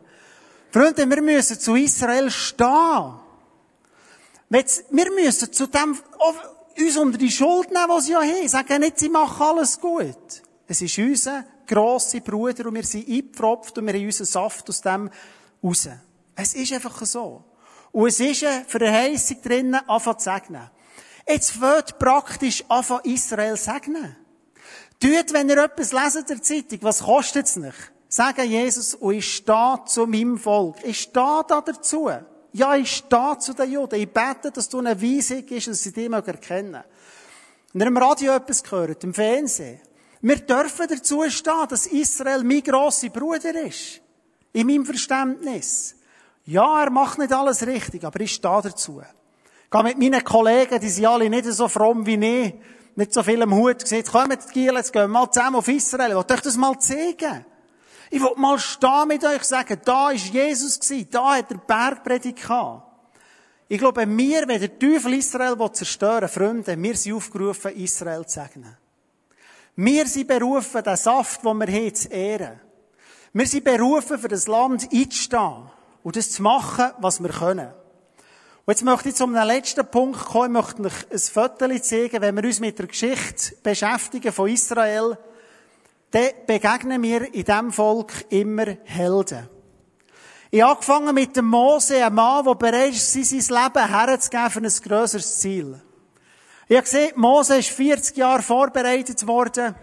Freunde, 0.69 1.09
wir 1.09 1.21
müssen 1.21 1.57
zu 1.57 1.75
Israel 1.75 2.29
stehen. 2.29 3.13
Wir 4.49 5.11
müssen 5.11 5.53
zu 5.53 5.67
dem, 5.67 5.97
uns 6.77 6.97
unter 6.97 7.17
die 7.17 7.31
Schuld 7.31 7.71
nehmen, 7.71 7.97
die 7.97 8.01
sie 8.01 8.11
ja 8.11 8.21
haben. 8.21 8.47
Sagen 8.49 8.81
nicht, 8.81 8.99
sie 8.99 9.07
machen 9.07 9.41
alles 9.41 9.79
gut. 9.79 10.41
Es 10.67 10.81
ist 10.81 10.97
unser 10.97 11.45
grosser 11.65 12.19
Bruder 12.19 12.65
und 12.65 12.75
wir 12.75 12.83
sind 12.83 13.07
eingepfropft 13.07 13.77
und 13.77 13.87
wir 13.87 13.93
haben 13.93 14.05
unseren 14.05 14.25
Saft 14.25 14.67
aus 14.69 14.81
dem 14.81 15.09
raus. 15.63 15.87
Es 16.35 16.53
ist 16.53 16.73
einfach 16.73 17.05
so. 17.05 17.45
Und 17.93 18.07
es 18.07 18.19
ist 18.19 18.43
eine 18.43 18.65
Verheißung 18.65 19.41
drinnen, 19.41 19.79
anfangen 19.87 20.19
zu 20.19 20.29
segnen. 20.29 20.69
Jetzt 21.27 21.59
wird 21.59 21.99
praktisch 21.99 22.63
anfangen 22.69 23.13
Israel 23.13 23.57
segnen. 23.57 24.15
Tut, 24.99 25.33
wenn 25.33 25.49
ihr 25.49 25.63
etwas 25.63 25.91
leset 25.91 26.29
der 26.29 26.41
Zeitung, 26.41 26.79
was 26.81 27.03
kostet 27.03 27.45
es 27.45 27.55
nicht? 27.57 27.91
Sagen 28.07 28.49
Jesus, 28.49 28.95
und 28.95 29.13
ich 29.13 29.35
stehe 29.35 29.79
zu 29.85 30.07
meinem 30.07 30.37
Volk. 30.37 30.77
Ich 30.83 31.01
stehe 31.01 31.43
da 31.47 31.61
dazu. 31.61 32.09
Ja, 32.53 32.75
ich 32.75 32.91
stehe 32.91 33.37
zu 33.39 33.53
den 33.53 33.71
Juden. 33.71 33.99
Ich 33.99 34.11
bete, 34.11 34.51
dass 34.51 34.69
du 34.69 34.79
eine 34.79 34.99
Weisung 34.99 35.43
ist, 35.43 35.67
dass 35.67 35.83
sie 35.83 35.91
dich 35.91 36.09
erkennen 36.09 36.83
Und 37.73 37.81
ihr 37.81 37.87
im 37.87 37.97
Radio 37.97 38.33
etwas 38.33 38.63
gehört, 38.63 39.03
im 39.03 39.13
Fernsehen. 39.13 39.81
Wir 40.21 40.37
dürfen 40.37 40.87
dazu 40.87 41.29
stehen, 41.29 41.67
dass 41.69 41.85
Israel 41.87 42.43
mein 42.43 42.63
grosser 42.63 43.09
Bruder 43.09 43.53
ist. 43.65 44.01
In 44.53 44.67
meinem 44.67 44.85
Verständnis. 44.85 45.95
Ja, 46.45 46.83
er 46.83 46.89
macht 46.89 47.19
nicht 47.19 47.33
alles 47.33 47.67
richtig, 47.67 48.05
aber 48.05 48.21
ich 48.21 48.33
stehe 48.33 48.61
dazu. 48.63 49.01
Gehe 49.69 49.83
mit 49.83 49.97
meinen 49.97 50.23
Kollegen, 50.23 50.79
die 50.79 50.89
sind 50.89 51.05
alle 51.05 51.29
nicht 51.29 51.45
so 51.45 51.67
fromm 51.67 52.05
wie 52.05 52.15
ich, 52.15 52.53
nicht 52.95 53.13
so 53.13 53.21
viel 53.21 53.41
im 53.41 53.53
Hut, 53.53 53.79
gesagt, 53.79 54.11
kommt, 54.11 54.51
Giel, 54.53 54.73
jetzt 54.73 54.93
gehen 54.93 55.03
wir 55.03 55.07
mal 55.07 55.29
zusammen 55.29 55.57
auf 55.57 55.67
Israel. 55.67 56.11
Ich 56.11 56.15
will 56.15 56.35
euch 56.35 56.41
das 56.41 56.57
mal 56.57 56.79
zeigen. 56.79 57.45
Ich 58.09 58.21
will 58.21 58.31
mal 58.37 58.57
stehen 58.57 59.07
mit 59.07 59.25
euch 59.25 59.43
sagen, 59.43 59.79
da 59.83 60.11
ist 60.11 60.33
Jesus 60.33 60.79
da 61.11 61.35
hat 61.35 61.51
er 61.51 61.57
Bergpredigt 61.57 62.41
gehabt. 62.41 62.83
Ich 63.67 63.77
glaube, 63.77 64.07
wir, 64.07 64.47
wenn 64.47 64.61
der 64.61 64.79
Teufel 64.79 65.13
Israel 65.15 65.57
zerstören 65.73 66.29
Freunde, 66.29 66.81
wir 66.81 66.95
sind 66.95 67.15
aufgerufen, 67.15 67.75
Israel 67.75 68.25
zu 68.25 68.39
segnen. 68.39 68.77
Wir 69.75 70.07
sind 70.07 70.27
berufen, 70.27 70.81
den 70.81 70.95
Saft, 70.95 71.43
den 71.43 71.57
wir 71.57 71.67
haben, 71.67 71.93
zu 71.93 72.07
ehren. 72.07 72.61
Wir 73.33 73.45
sind 73.45 73.65
berufen, 73.65 74.17
für 74.17 74.29
das 74.29 74.47
Land 74.47 74.87
einzustehen 74.91 75.69
und 76.01 76.15
das 76.15 76.31
zu 76.31 76.41
machen, 76.41 76.91
was 76.99 77.21
wir 77.21 77.29
können. 77.29 77.73
Und 78.67 78.73
jetzt 78.73 78.83
möchte 78.83 79.07
ich 79.07 79.15
zu 79.15 79.23
einem 79.23 79.47
letzten 79.47 79.87
Punkt 79.87 80.25
kommen. 80.25 80.57
Ich 80.57 80.61
möchte 80.61 80.83
euch 80.83 81.09
ein 81.09 81.19
Foto 81.19 81.79
zeigen. 81.79 82.21
Wenn 82.21 82.35
wir 82.35 82.43
uns 82.43 82.59
mit 82.59 82.77
der 82.77 82.87
Geschichte 82.87 83.55
beschäftigen 83.63 84.33
von 84.33 84.49
Israel, 84.49 85.17
dann 86.11 86.31
begegnen 86.45 87.01
wir 87.01 87.33
in 87.33 87.45
diesem 87.45 87.71
Volk 87.71 88.11
immer 88.27 88.65
Helden. 88.83 89.47
Ich 90.51 90.61
habe 90.61 90.73
angefangen 90.73 91.15
mit 91.15 91.37
dem 91.37 91.45
Mose, 91.45 92.03
einem 92.03 92.15
Mann, 92.15 92.43
der 92.43 92.55
bereit 92.55 92.91
ist, 92.91 93.13
sein 93.13 93.23
Leben 93.23 93.87
herzugeben 93.87 94.49
für 94.49 94.59
ein 94.59 94.83
grösseres 94.83 95.39
Ziel. 95.39 95.81
Ich 96.67 96.75
habe 96.75 96.83
gesehen, 96.83 97.13
Mose 97.15 97.59
ist 97.59 97.69
40 97.69 98.17
Jahre 98.17 98.41
vorbereitet 98.41 99.25
worden. 99.27 99.75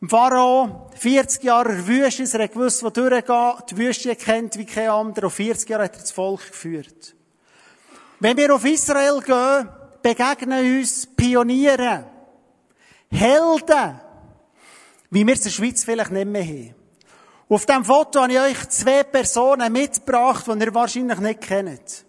Im 0.00 0.08
Pharao, 0.08 0.92
40 0.94 1.42
Jahre 1.42 1.70
in 1.70 1.78
der 1.78 1.86
Wüste, 1.88 2.38
er 2.38 2.44
hat 2.44 2.52
gewusst, 2.52 2.84
wo 2.84 2.90
durchgeht, 2.90 3.70
die 3.70 3.76
Wüste 3.78 4.14
kennt 4.14 4.56
wie 4.58 4.64
kein 4.64 4.90
anderer, 4.90 5.26
und 5.26 5.32
40 5.32 5.68
Jahre 5.68 5.84
hat 5.84 5.96
er 5.96 6.02
das 6.02 6.12
Volk 6.12 6.46
geführt. 6.46 7.13
Wenn 8.20 8.36
wir 8.36 8.54
auf 8.54 8.64
Israel 8.64 9.20
gehen, 9.20 9.68
begegnen 10.02 10.78
uns 10.78 11.06
Pioniere, 11.06 12.06
Helden, 13.10 14.00
wie 15.10 15.26
wir 15.26 15.34
es 15.34 15.40
in 15.40 15.44
der 15.44 15.50
Schweiz 15.50 15.84
vielleicht 15.84 16.10
nicht 16.10 16.26
mehr 16.26 16.44
haben. 16.44 16.74
auf 17.48 17.66
diesem 17.66 17.84
Foto 17.84 18.22
habe 18.22 18.32
ich 18.32 18.40
euch 18.40 18.68
zwei 18.70 19.04
Personen 19.04 19.72
mitgebracht, 19.72 20.46
die 20.46 20.64
ihr 20.64 20.74
wahrscheinlich 20.74 21.18
nicht 21.18 21.40
kennt. 21.40 22.04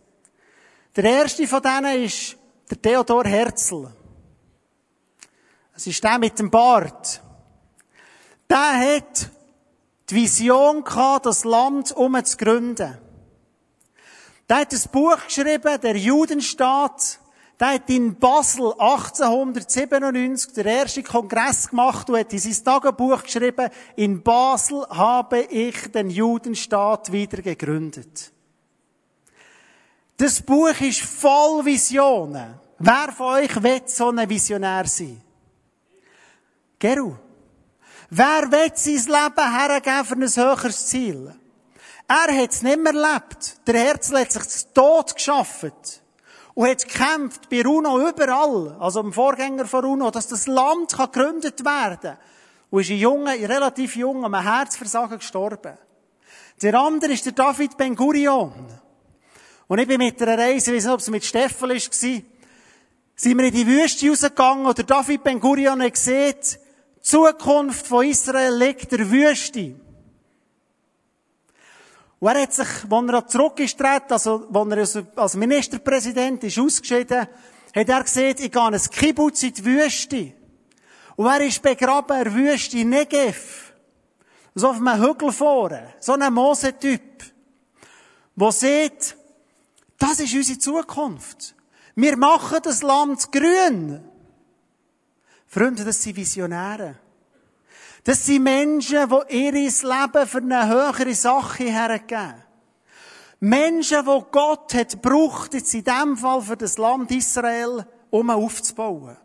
Der 0.96 1.04
erste 1.04 1.48
von 1.48 1.62
denen 1.62 2.04
ist 2.04 2.38
der 2.70 2.82
Theodor 2.82 3.26
Herzl. 3.26 3.92
Das 5.74 5.86
ist 5.86 6.04
der 6.04 6.18
mit 6.18 6.40
dem 6.40 6.50
Bart. 6.50 7.22
Der 8.50 8.96
hat 8.96 9.30
die 10.10 10.16
Vision 10.16 10.84
gehabt, 10.84 11.26
das 11.26 11.44
Land 11.44 11.92
um 11.92 12.24
zu 12.24 12.38
gründen. 12.38 12.98
Der 14.48 14.58
hat 14.58 14.74
ein 14.74 14.92
Buch 14.92 15.18
geschrieben, 15.26 15.82
der 15.82 15.98
Judenstaat. 15.98 17.20
Der 17.60 17.76
hat 17.76 17.90
in 17.90 18.16
Basel 18.16 18.74
1897 18.74 20.54
der 20.54 20.66
erste 20.66 21.02
Kongress 21.04 21.70
gemacht 21.70 22.10
und 22.10 22.18
hat 22.20 22.34
in 22.34 22.40
sein 22.40 22.64
Tagebuch 22.64 23.24
geschrieben, 23.24 23.70
in 23.96 24.22
Basel 24.22 24.86
habe 24.90 25.42
ich 25.44 25.90
den 25.92 26.10
Judenstaat 26.10 27.12
wieder 27.12 27.42
gegründet. 27.42 28.32
Das 30.18 30.42
Buch 30.42 30.80
ist 30.82 31.02
voll 31.02 31.66
Visionen. 31.66 32.60
Wer 32.78 33.14
von 33.16 33.36
euch 33.36 33.64
will 33.64 33.82
so 33.86 34.10
ein 34.10 34.30
Visionär 34.30 34.86
sein? 34.86 35.22
Geru. 36.78 37.16
Wer 38.10 38.52
will 38.52 38.72
sein 38.76 38.96
Leben 38.96 39.58
hergeben 39.58 40.06
für 40.06 40.16
ein 40.16 40.46
höheres 40.46 40.88
Ziel? 40.88 41.34
Er 42.08 42.42
hat 42.42 42.52
es 42.52 42.62
nicht 42.62 42.80
mehr 42.80 42.94
erlebt. 42.94 43.58
Der 43.66 43.80
Herzl 43.80 44.20
hat 44.20 44.32
sich 44.32 44.44
zu 44.44 44.74
Tod 44.74 45.16
geschaffen. 45.16 45.72
Und 46.54 46.70
hat 46.70 46.88
gekämpft 46.88 47.50
bei 47.50 47.64
Runo 47.64 48.08
überall, 48.08 48.78
also 48.80 49.02
dem 49.02 49.12
Vorgänger 49.12 49.66
von 49.66 49.84
Runo, 49.84 50.10
dass 50.10 50.28
das 50.28 50.48
Land 50.48 50.98
gegründet 50.98 51.66
werden 51.66 52.00
kann. 52.02 52.18
Und 52.70 52.82
ist 52.82 52.92
ein 52.92 52.98
junger, 52.98 53.34
relativ 53.34 53.96
jung, 53.98 54.24
am 54.24 54.42
Herzversagen 54.42 55.18
gestorben. 55.18 55.78
Der 56.62 56.80
andere 56.80 57.12
ist 57.12 57.26
der 57.26 57.34
David 57.34 57.76
Ben 57.76 57.96
Gurion. 57.96 58.54
Und 59.68 59.80
ich 59.80 59.88
bin 59.88 59.98
mit 59.98 60.22
einer 60.22 60.38
Reise, 60.38 60.72
ich 60.72 60.78
weiß 60.78 60.84
nicht, 60.86 60.94
ob 60.94 61.00
es 61.00 61.10
mit 61.10 61.26
Steffen 61.26 61.70
war, 61.70 61.80
sind 63.18 63.38
wir 63.38 63.46
in 63.46 63.54
die 63.54 63.68
Wüste 63.68 64.10
rausgegangen 64.10 64.66
und 64.66 64.90
David 64.90 65.24
Ben 65.24 65.40
Gurion 65.40 65.82
hat 65.82 65.94
gesehen, 65.94 66.36
die 66.42 67.02
Zukunft 67.02 67.88
von 67.88 68.06
Israel 68.06 68.56
liegt 68.56 68.92
der 68.92 69.10
Wüste. 69.10 69.76
Und 72.26 72.32
er 72.32 72.42
hat 72.42 72.54
sich, 72.56 72.68
als 72.90 73.10
er 73.10 73.28
zurückgestreten, 73.28 74.12
also, 74.14 74.48
als 74.52 74.96
er 74.96 75.06
als 75.16 75.36
Ministerpräsident 75.36 76.44
ist 76.44 76.58
ausgeschieden, 76.58 77.20
hat 77.20 77.90
er 77.90 78.04
gesagt, 78.04 78.40
ich 78.40 78.52
gehe 78.52 78.62
ein 78.64 78.82
Kibbutz 78.82 79.44
in 79.44 79.54
die 79.54 79.64
Wüste. 79.64 80.34
Und 81.18 81.28
er 81.28 81.42
ist 81.42 81.62
begraben 81.62 82.18
in 82.18 82.24
der 82.24 82.34
Wüste 82.34 82.84
Negev. 82.84 83.74
So 84.56 84.70
auf 84.70 84.78
einem 84.78 85.04
Hügel 85.04 85.32
vorne. 85.32 85.94
So 86.00 86.14
ein 86.14 86.34
Mosetyp. 86.34 87.24
Der 88.36 88.52
sieht, 88.52 89.16
das 90.00 90.20
ist 90.20 90.34
unsere 90.34 90.58
Zukunft. 90.58 91.54
Wir 91.94 92.18
machen 92.18 92.58
das 92.64 92.82
Land 92.82 93.32
grün. 93.32 94.04
Freunde, 95.46 95.86
das 95.86 96.02
sind 96.02 96.16
Visionäre. 96.16 96.96
Das 98.06 98.24
sind 98.24 98.44
Menschen, 98.44 99.10
die 99.10 99.36
ihr 99.36 99.52
Leben 99.52 100.28
für 100.28 100.38
eine 100.38 100.68
höhere 100.68 101.16
Sache 101.16 101.64
hergeben. 101.64 102.36
Menschen, 103.40 104.06
die 104.06 104.24
Gott 104.32 104.76
hat 104.76 104.92
gebraucht, 104.92 105.56
jetzt 105.56 105.74
in 105.74 105.84
dem 105.84 106.16
Fall 106.16 106.40
für 106.44 106.56
das 106.56 106.78
Land 106.78 107.10
Israel, 107.10 107.84
um 108.12 108.30
aufzubauen. 108.30 109.18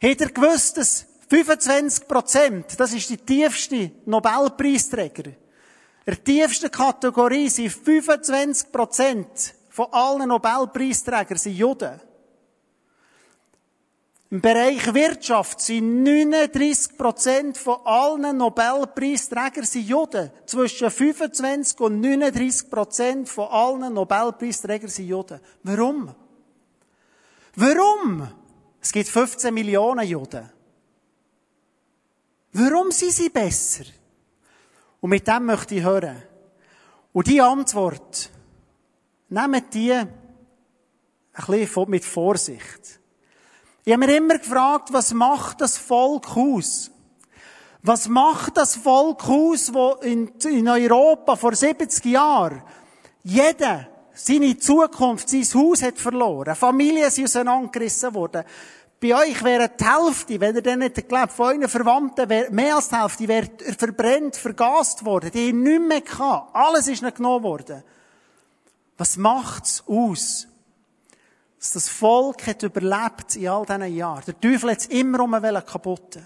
Hat 0.00 0.20
er 0.20 0.30
gewusst, 0.30 0.76
dass 0.76 1.06
25 1.28 2.06
Prozent, 2.06 2.66
das 2.78 2.94
ist 2.94 3.10
die 3.10 3.16
tiefste 3.16 3.90
Nobelpreisträger, 4.06 5.32
der 6.06 6.22
tiefsten 6.22 6.70
Kategorie 6.70 7.48
sind 7.48 7.72
25 7.72 8.70
Prozent 8.70 9.54
von 9.70 9.88
allen 9.90 10.28
Nobelpreisträgern 10.28 11.36
sind 11.36 11.56
Juden. 11.56 12.00
Im 14.30 14.42
Bereich 14.42 14.92
Wirtschaft 14.92 15.58
sind 15.58 16.02
39 16.02 16.98
Prozent 16.98 17.56
von 17.56 17.78
allen 17.84 18.36
Nobelpreisträgern 18.36 19.64
Juden. 19.72 20.30
Zwischen 20.44 20.90
25 20.90 21.80
und 21.80 22.00
39 22.00 22.68
Prozent 22.68 23.28
von 23.28 23.48
allen 23.48 23.94
Nobelpreisträgern 23.94 24.90
sind 24.90 25.08
Juden. 25.08 25.40
Warum? 25.62 26.14
Warum? 27.56 28.28
Es 28.82 28.92
gibt 28.92 29.08
15 29.08 29.52
Millionen 29.52 30.06
Juden. 30.06 30.50
Warum 32.52 32.90
sind 32.90 33.12
sie 33.12 33.30
besser? 33.30 33.84
Und 35.00 35.08
mit 35.08 35.26
dem 35.26 35.46
möchte 35.46 35.74
ich 35.74 35.82
hören. 35.82 36.22
Und 37.14 37.26
die 37.26 37.40
Antwort, 37.40 38.30
nehmt 39.30 39.72
die 39.72 39.92
ein 39.92 40.08
bisschen 41.46 41.90
mit 41.90 42.04
Vorsicht. 42.04 42.97
Ich 43.84 43.92
habe 43.92 44.06
mir 44.06 44.16
immer 44.16 44.38
gefragt, 44.38 44.92
was 44.92 45.14
macht 45.14 45.60
das 45.60 45.78
Volk 45.78 46.36
aus? 46.36 46.90
Was 47.82 48.08
macht 48.08 48.56
das 48.56 48.76
Volk 48.76 49.28
aus, 49.28 49.72
wo 49.72 49.92
in, 50.02 50.28
in 50.44 50.68
Europa 50.68 51.36
vor 51.36 51.54
70 51.54 52.04
Jahren 52.06 52.62
jeder 53.22 53.88
seine 54.12 54.58
Zukunft, 54.58 55.28
sein 55.28 55.44
Haus 55.54 55.82
hat 55.82 55.98
verloren, 55.98 56.56
Familien 56.56 57.10
sind 57.10 57.24
auseinandergerissen 57.24 58.14
worden, 58.14 58.44
bei 59.00 59.14
euch 59.14 59.44
wäre 59.44 59.70
die 59.78 59.84
Hälfte, 59.84 60.40
wenn 60.40 60.56
ihr 60.56 60.62
denn 60.62 60.80
nicht 60.80 61.08
glaubt, 61.08 61.32
von 61.32 61.46
euren 61.46 61.68
Verwandten, 61.68 62.28
wäre, 62.28 62.50
mehr 62.50 62.74
als 62.74 62.88
die 62.88 62.96
Hälfte 62.96 63.28
wäre 63.28 63.48
verbrennt, 63.78 64.34
vergast 64.34 65.04
worden. 65.04 65.30
Die 65.30 65.50
haben 65.50 65.62
nichts 65.62 65.86
mehr 65.86 66.00
gehabt. 66.00 66.56
Alles 66.56 66.88
ist 66.88 67.02
nicht 67.02 67.16
genommen 67.16 67.44
worden. 67.44 67.84
Was 68.96 69.16
macht's 69.16 69.84
aus? 69.86 70.48
Dass 71.58 71.72
das 71.72 71.88
Volk 71.88 72.46
hat 72.46 72.62
überlebt 72.62 73.36
in 73.36 73.48
all 73.48 73.66
diesen 73.66 73.96
Jahren. 73.96 74.24
Der 74.26 74.40
Teufel 74.40 74.70
hat 74.70 74.78
es 74.78 74.86
immer 74.86 75.20
um 75.20 75.32
kaputt. 75.32 76.18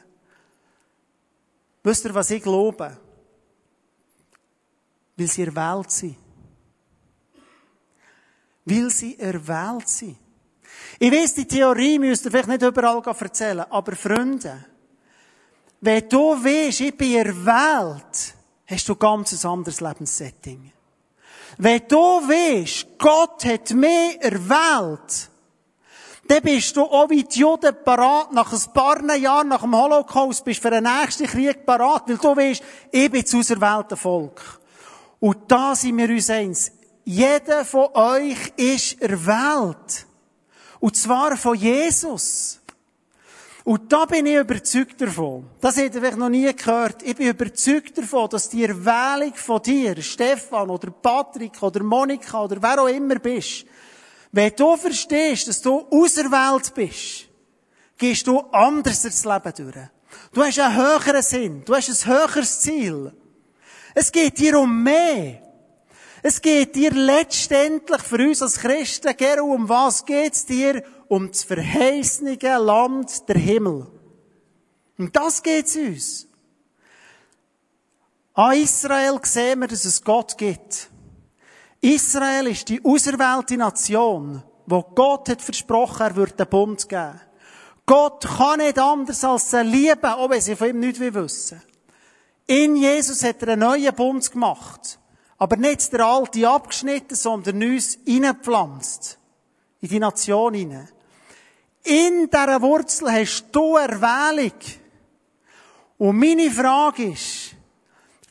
Wisst 1.82 2.04
ihr, 2.04 2.14
was 2.14 2.30
ich 2.30 2.42
glaube? 2.42 2.96
Weil 5.16 5.26
sie 5.26 5.42
erwählt 5.42 5.90
sind. 5.90 6.16
Weil 8.64 8.90
sie 8.90 9.18
erwählt 9.18 9.88
sind. 9.88 10.18
Ich 10.98 11.12
weiss, 11.12 11.34
die 11.34 11.46
Theorie 11.46 11.98
müsst 11.98 12.24
ihr 12.24 12.30
vielleicht 12.30 12.48
nicht 12.48 12.62
überall 12.62 13.02
erzählen, 13.04 13.64
aber 13.70 13.96
Freunde, 13.96 14.64
wenn 15.80 16.08
du 16.08 16.32
weißt, 16.32 16.80
ich 16.80 16.96
bin 16.96 17.16
erwählt, 17.16 18.34
hast 18.66 18.88
du 18.88 18.94
ganz 18.94 19.32
ein 19.32 19.50
anderes 19.50 19.80
Lebenssetting. 19.80 20.72
Wenn 21.58 21.82
du 21.88 21.96
weißt, 21.96 22.98
Gott 22.98 23.44
hat 23.44 23.70
mich 23.70 24.20
erwählt, 24.20 25.30
dann 26.28 26.42
bist 26.42 26.76
du 26.76 26.82
auch 26.82 27.10
wie 27.10 27.24
die 27.24 27.40
Juden 27.40 27.76
parat, 27.84 28.32
nach 28.32 28.52
ein 28.52 28.72
paar 28.72 29.14
Jahren 29.16 29.48
nach 29.48 29.62
dem 29.62 29.76
Holocaust, 29.76 30.44
bist 30.44 30.62
für 30.62 30.70
den 30.70 30.84
nächsten 30.84 31.26
Krieg 31.26 31.66
parat, 31.66 32.04
weil 32.06 32.16
du 32.16 32.36
weißt, 32.36 32.62
ich 32.90 33.10
bin 33.10 33.22
das 33.22 33.34
auserwählte 33.34 33.96
Volk. 33.96 34.60
Und 35.20 35.38
da 35.48 35.74
sind 35.74 35.98
wir 35.98 36.08
uns 36.08 36.30
eins. 36.30 36.72
Jeder 37.04 37.64
von 37.64 37.88
euch 37.94 38.52
ist 38.56 39.02
erwählt. 39.02 40.06
Und 40.80 40.96
zwar 40.96 41.36
von 41.36 41.54
Jesus. 41.54 42.61
Und 43.64 43.92
da 43.92 44.04
bin 44.06 44.26
ich 44.26 44.36
überzeugt 44.36 45.00
davon. 45.00 45.48
Das 45.60 45.76
hätte 45.76 46.04
ich 46.04 46.16
noch 46.16 46.28
nie 46.28 46.52
gehört. 46.52 47.02
Ich 47.02 47.14
bin 47.14 47.28
überzeugt 47.28 47.96
davon, 47.96 48.28
dass 48.28 48.48
die 48.48 48.64
Erwählung 48.64 49.34
von 49.34 49.62
dir, 49.62 50.00
Stefan 50.02 50.68
oder 50.68 50.90
Patrick 50.90 51.62
oder 51.62 51.82
Monika 51.82 52.42
oder 52.42 52.60
wer 52.60 52.82
auch 52.82 52.88
immer 52.88 53.16
bist, 53.16 53.64
wenn 54.32 54.52
du 54.56 54.76
verstehst, 54.76 55.46
dass 55.46 55.60
du 55.60 55.86
auserwählt 55.90 56.74
bist, 56.74 57.28
gehst 57.98 58.26
du 58.26 58.40
anders 58.50 59.04
ins 59.04 59.24
Leben 59.24 59.52
durch. 59.54 59.88
Du 60.32 60.42
hast 60.42 60.58
einen 60.58 60.76
höheren 60.76 61.22
Sinn. 61.22 61.62
Du 61.64 61.74
hast 61.74 61.88
ein 61.88 62.12
höheres 62.12 62.60
Ziel. 62.60 63.12
Es 63.94 64.10
geht 64.10 64.38
dir 64.38 64.58
um 64.58 64.82
mehr. 64.82 65.41
Es 66.22 66.40
geht 66.40 66.76
dir 66.76 66.92
letztendlich 66.92 68.00
für 68.02 68.16
uns 68.16 68.42
als 68.42 68.60
Christen, 68.60 69.16
Gero, 69.16 69.44
um 69.44 69.68
was 69.68 70.06
geht's 70.06 70.46
dir? 70.46 70.84
Um 71.08 71.28
das 71.28 71.42
verheißene 71.42 72.38
Land 72.58 73.28
der 73.28 73.38
Himmel. 73.38 73.88
Und 74.98 75.16
das 75.16 75.42
geht's 75.42 75.74
uns. 75.74 76.28
An 78.34 78.56
Israel 78.56 79.18
sehen 79.24 79.60
wir, 79.60 79.68
dass 79.68 79.84
es 79.84 80.02
Gott 80.02 80.38
gibt. 80.38 80.88
Israel 81.80 82.46
ist 82.46 82.68
die 82.68 82.82
auserwählte 82.84 83.56
Nation, 83.56 84.44
wo 84.66 84.82
Gott 84.82 85.28
hat 85.28 85.42
versprochen, 85.42 86.02
er 86.02 86.16
würde 86.16 86.34
den 86.34 86.48
Bund 86.48 86.88
geben. 86.88 87.20
Gott 87.84 88.24
kann 88.24 88.60
nicht 88.60 88.78
anders 88.78 89.24
als 89.24 89.50
sie 89.50 89.62
lieben, 89.62 90.04
auch 90.04 90.30
wenn 90.30 90.40
sie 90.40 90.54
von 90.54 90.68
ihm 90.68 90.78
nichts 90.78 91.00
wissen. 91.00 91.60
In 92.46 92.76
Jesus 92.76 93.24
hat 93.24 93.42
er 93.42 93.48
einen 93.48 93.60
neuen 93.60 93.94
Bund 93.94 94.30
gemacht. 94.30 95.00
Aber 95.42 95.56
nicht 95.56 95.92
der 95.92 96.06
alte 96.06 96.48
abgeschnitten, 96.48 97.16
sondern 97.16 97.60
uns 97.64 97.98
hineingepflanzt. 98.06 99.18
In 99.80 99.88
die 99.88 99.98
Nation 99.98 100.54
hinein. 100.54 100.88
In 101.82 102.30
dieser 102.30 102.62
Wurzel 102.62 103.10
hast 103.10 103.46
du 103.50 103.76
Erwählung. 103.76 104.52
Und 105.98 106.16
meine 106.16 106.48
Frage 106.48 107.10
ist, 107.10 107.56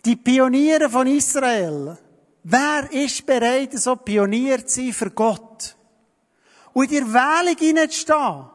die 0.06 0.15
Pioniere 0.15 0.89
von 0.89 1.06
Israel, 1.06 1.97
wer 2.43 2.89
ist 2.93 3.26
bereit, 3.26 3.74
so 3.74 3.97
Pionier 3.97 4.65
zu 4.65 4.76
sein 4.80 4.93
für 4.93 5.12
Gott? 5.12 5.76
Und 6.71 6.93
in 6.93 7.12
der 7.12 7.21
Erwählung 7.21 7.58
hineinzustehen. 7.58 8.45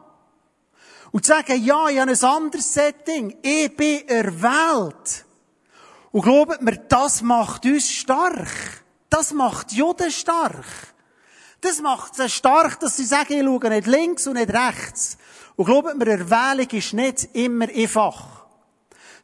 Und 1.11 1.23
zu 1.23 1.31
sagen, 1.31 1.63
ja, 1.63 1.89
ich 1.89 1.99
habe 1.99 2.09
ein 2.09 2.23
anderes 2.23 2.73
Setting. 2.73 3.37
Ich 3.43 3.77
bin 3.77 4.07
erwählt. 4.07 5.26
Und 6.11 6.21
glaubt 6.21 6.61
mir, 6.61 6.77
das 6.77 7.21
macht 7.21 7.65
uns 7.65 7.91
stark. 7.91 8.47
Das 9.09 9.33
macht 9.33 9.71
Juden 9.73 10.11
stark. 10.11 10.65
Das 11.61 11.81
macht 11.81 12.15
sie 12.15 12.29
stark, 12.29 12.79
dass 12.79 12.97
sie 12.97 13.05
sagen, 13.05 13.33
ich 13.33 13.43
schaue 13.43 13.69
nicht 13.69 13.87
links 13.87 14.27
und 14.27 14.35
nicht 14.35 14.53
rechts. 14.53 15.17
Und 15.55 15.65
glaubt 15.65 15.97
mir, 15.97 16.07
Erwählung 16.07 16.69
ist 16.71 16.93
nicht 16.93 17.35
immer 17.35 17.67
einfach. 17.67 18.45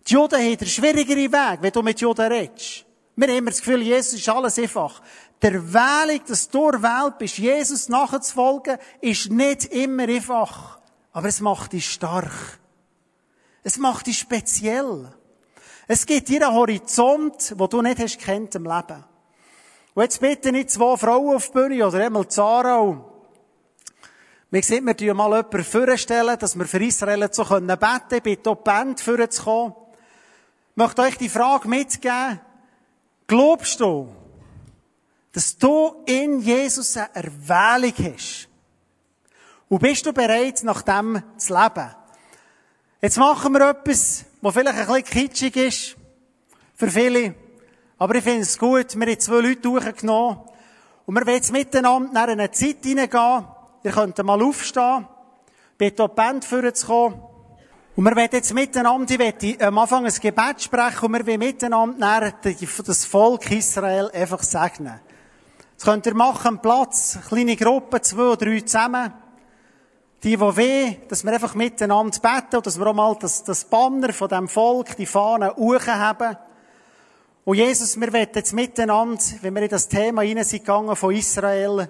Die 0.08 0.14
Juden 0.14 0.40
haben 0.40 0.58
einen 0.58 0.68
schwierigeren 0.68 1.32
Weg, 1.32 1.60
wenn 1.62 1.72
du 1.72 1.82
mit 1.82 2.02
Juden 2.02 2.32
redest. 2.32 2.86
Wir 3.16 3.28
haben 3.28 3.38
immer 3.38 3.52
das 3.52 3.60
Gefühl, 3.60 3.82
Jesus 3.82 4.20
ist 4.20 4.30
alles 4.30 4.58
einfach. 4.58 5.02
Der 5.42 5.54
Erwählung, 5.54 6.22
dass 6.28 6.50
du 6.50 6.70
erwählt 6.70 7.18
bist, 7.20 7.38
Jesus 7.38 7.88
nachzufolgen, 7.88 8.78
ist 9.02 9.30
nicht 9.30 9.66
immer 9.66 10.04
einfach. 10.04 10.80
Aber 11.12 11.28
es 11.28 11.40
macht 11.40 11.74
dich 11.74 11.90
stark. 11.92 12.60
Es 13.62 13.78
macht 13.78 14.08
dich 14.08 14.18
speziell. 14.18 15.14
Es 15.88 16.06
gibt 16.06 16.28
hier 16.28 16.46
einen 16.46 16.56
Horizont, 16.56 17.54
wo 17.58 17.68
du 17.68 17.82
nicht 17.82 18.00
hast 18.00 18.20
kennt 18.20 18.56
im 18.56 18.64
Leben. 18.64 19.04
Und 19.94 20.04
jetzt 20.04 20.22
bitte 20.22 20.52
nicht 20.52 20.72
zwei 20.72 20.98
Frauen 20.98 21.36
auf 21.36 21.48
die 21.48 21.54
Bühne 21.54 21.88
oder 21.88 22.06
einmal 22.06 22.28
Zara 22.28 23.04
wir 24.54 24.62
sehen, 24.62 24.86
wir 24.86 24.96
tun 24.96 25.18
mal 25.18 25.36
jemanden 25.36 25.64
vorstellen, 25.64 26.38
dass 26.38 26.56
wir 26.56 26.66
für 26.66 26.84
Israel 26.84 27.28
so 27.32 27.44
beten 27.44 27.80
können. 27.80 28.06
Ich 28.12 28.22
bitte 28.22 28.52
auch 28.52 28.58
die 28.58 28.64
Band 28.64 29.02
vorzukommen. 29.02 29.74
Ich 30.70 30.78
möchte 30.78 31.02
euch 31.02 31.18
die 31.18 31.30
Frage 31.30 31.68
mitgeben. 31.68 32.40
Glaubst 33.26 33.80
du, 33.80 34.14
dass 35.32 35.58
du 35.58 36.04
in 36.06 36.40
Jesus 36.40 36.96
eine 36.98 37.10
Erwählung 37.16 38.14
hast? 38.14 38.48
Und 39.70 39.80
bist 39.80 40.06
du 40.06 40.14
bereit, 40.14 40.62
nach 40.62 40.84
dem 40.84 41.24
zu 41.36 41.52
leben? 41.52 41.90
Jetzt 43.02 43.18
machen 43.18 43.54
wir 43.54 43.72
etwas, 43.72 44.24
was 44.44 44.54
vielleicht 44.54 44.78
ein 44.78 45.04
bisschen 45.04 45.04
kitschig 45.04 45.56
ist. 45.56 45.96
Für 46.76 46.90
viele. 46.90 47.34
Aber 47.98 48.16
ich 48.16 48.24
finde 48.24 48.42
es 48.42 48.58
gut. 48.58 48.94
Wir 49.00 49.08
haben 49.08 49.20
zwei 49.20 49.40
Leute 49.40 49.62
durchgenommen. 49.62 50.40
Und 51.06 51.16
wir 51.16 51.26
wollen 51.26 51.38
jetzt 51.38 51.54
miteinander 51.54 52.12
nach 52.12 52.28
einer 52.28 52.52
Zeit 52.52 52.84
hineingehen. 52.84 53.46
Ihr 53.84 53.92
könnt 53.92 54.22
mal 54.22 54.42
aufstehen. 54.42 55.08
Bitte 55.78 56.10
die 56.10 56.14
Band 56.14 56.44
vorzukommen. 56.44 57.22
Und 57.96 58.04
wir 58.04 58.16
wollen 58.16 58.30
jetzt 58.34 58.54
miteinander, 58.54 59.14
ich 59.14 59.20
werde 59.20 59.66
am 59.66 59.78
Anfang 59.78 60.06
ein 60.06 60.14
Gebet 60.14 60.62
sprechen 60.62 61.06
und 61.06 61.14
wir 61.14 61.28
wollen 61.28 61.40
miteinander 61.40 62.34
das 62.86 63.06
Volk 63.06 63.50
Israel 63.50 64.12
einfach 64.12 64.44
segnen. 64.44 65.00
Das 65.76 65.86
könnt 65.86 66.06
ihr 66.06 66.16
machen, 66.16 66.60
Platz, 66.62 67.18
kleine 67.30 67.56
Gruppe, 67.56 68.02
zwei 68.02 68.24
oder 68.24 68.46
drei 68.46 68.60
zusammen 68.60 69.14
die, 70.24 70.38
die 70.38 70.58
weh, 70.58 70.96
dass 71.10 71.24
wir 71.26 71.34
einfach 71.34 71.54
miteinander 71.54 72.18
beten 72.20 72.56
und 72.58 72.66
dass 72.66 72.80
wir 72.80 72.88
auch 72.88 72.94
mal 72.94 73.16
das, 73.20 73.44
das 73.44 73.66
Banner 73.66 74.14
von 74.14 74.30
dem 74.30 74.48
Volk, 74.48 74.96
die 74.96 75.06
Fahne, 75.06 75.54
hochheben. 75.56 76.38
Und 77.44 77.58
Jesus, 77.58 78.00
wir 78.00 78.14
wollen 78.14 78.30
jetzt 78.34 78.54
miteinander, 78.54 79.22
wenn 79.42 79.54
wir 79.54 79.64
in 79.64 79.70
das 79.70 79.90
Thema 79.90 80.22
hinein 80.22 80.46
sind 80.46 80.60
gegangen 80.60 80.96
von 80.96 81.14
Israel, 81.14 81.90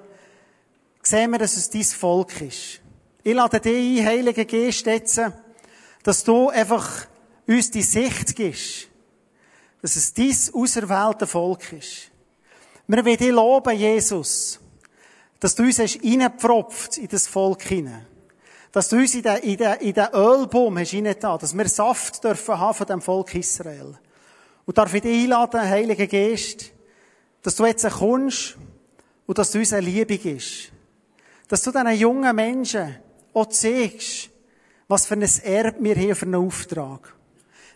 sehen 1.04 1.32
wir, 1.32 1.38
dass 1.38 1.58
es 1.58 1.70
dein 1.70 1.84
Volk 1.84 2.42
ist. 2.42 2.82
Ich 3.24 3.34
lade 3.36 3.60
dich 3.60 4.00
ein, 4.00 4.06
Heilige 4.06 4.46
Geist, 4.46 4.86
jetzt, 4.88 5.22
dass 6.02 6.24
du 6.24 6.50
einfach 6.50 7.06
uns 7.46 7.70
die 7.70 7.84
Sicht 7.84 8.36
gibst, 8.36 8.88
dass 9.82 9.96
es 9.96 10.14
dein 10.14 10.36
auserwählte 10.54 11.28
Volk 11.28 11.72
ist. 11.74 12.10
Wir 12.88 13.06
wollen 13.06 13.18
dich 13.18 13.32
loben, 13.32 13.78
Jesus, 13.78 14.60
dass 15.40 15.54
du 15.54 15.64
uns 15.64 15.78
hast 15.78 16.04
reingepfropft 16.04 16.98
in 16.98 17.08
das 17.08 17.28
Volk 17.28 17.62
hinein. 17.62 18.08
Dass 18.74 18.90
du 18.90 18.98
uns 18.98 19.14
in 19.14 19.22
den, 19.22 19.38
in 19.38 19.56
den, 19.56 19.74
in 19.76 19.94
den 19.94 20.08
Ölbaum 20.14 20.80
hast 20.80 20.94
dass 20.94 21.58
wir 21.58 21.70
Saft 21.70 22.24
dürfen 22.24 22.60
haben 22.60 22.74
von 22.74 22.88
dem 22.88 23.02
Volk 23.02 23.36
Israel. 23.36 23.98
Und 24.66 24.78
darf 24.78 24.94
ich 24.94 25.04
dich 25.04 25.24
einladen, 25.24 25.62
Heiliger 25.62 26.08
Geist, 26.08 26.72
dass 27.44 27.56
du 27.56 27.66
jetzt 27.66 27.88
kommst 27.90 28.58
und 29.28 29.38
dass 29.38 29.52
du 29.52 29.60
uns 29.60 29.74
eine 29.74 29.86
Liebe 29.86 30.18
gibst. 30.18 30.72
Dass 31.48 31.62
du 31.62 31.72
diesen 31.72 31.92
jungen 31.92 32.36
Menschen 32.36 32.98
auch 33.34 33.46
zeigst, 33.46 34.30
was 34.88 35.06
für 35.06 35.16
ein 35.16 35.22
Erbe 35.22 35.84
wir 35.84 35.96
haben 35.96 36.16
für 36.16 36.26
einen 36.26 36.36
Auftrag. 36.36 37.14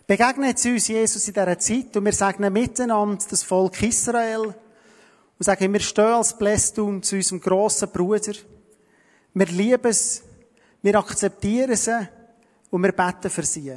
Begegnet 0.04 0.64
uns, 0.64 0.88
Jesus, 0.88 1.28
in 1.28 1.34
dieser 1.34 1.58
Zeit 1.58 1.96
und 1.96 2.04
wir 2.04 2.12
sagen 2.12 2.52
miteinander 2.52 3.24
das 3.30 3.42
Volk 3.44 3.80
Israel 3.82 4.46
und 5.38 5.44
sagen, 5.44 5.72
wir 5.72 5.80
stehen 5.80 6.04
als 6.04 6.36
Blästum 6.36 7.02
zu 7.02 7.16
unserem 7.16 7.40
grossen 7.40 7.88
Bruder. 7.90 8.32
Wir 9.34 9.46
lieben 9.46 9.86
es, 9.90 10.22
wir 10.82 10.94
akzeptieren 10.96 11.76
sie 11.76 12.08
und 12.70 12.82
wir 12.82 12.92
beten 12.92 13.30
für 13.30 13.42
sie. 13.42 13.74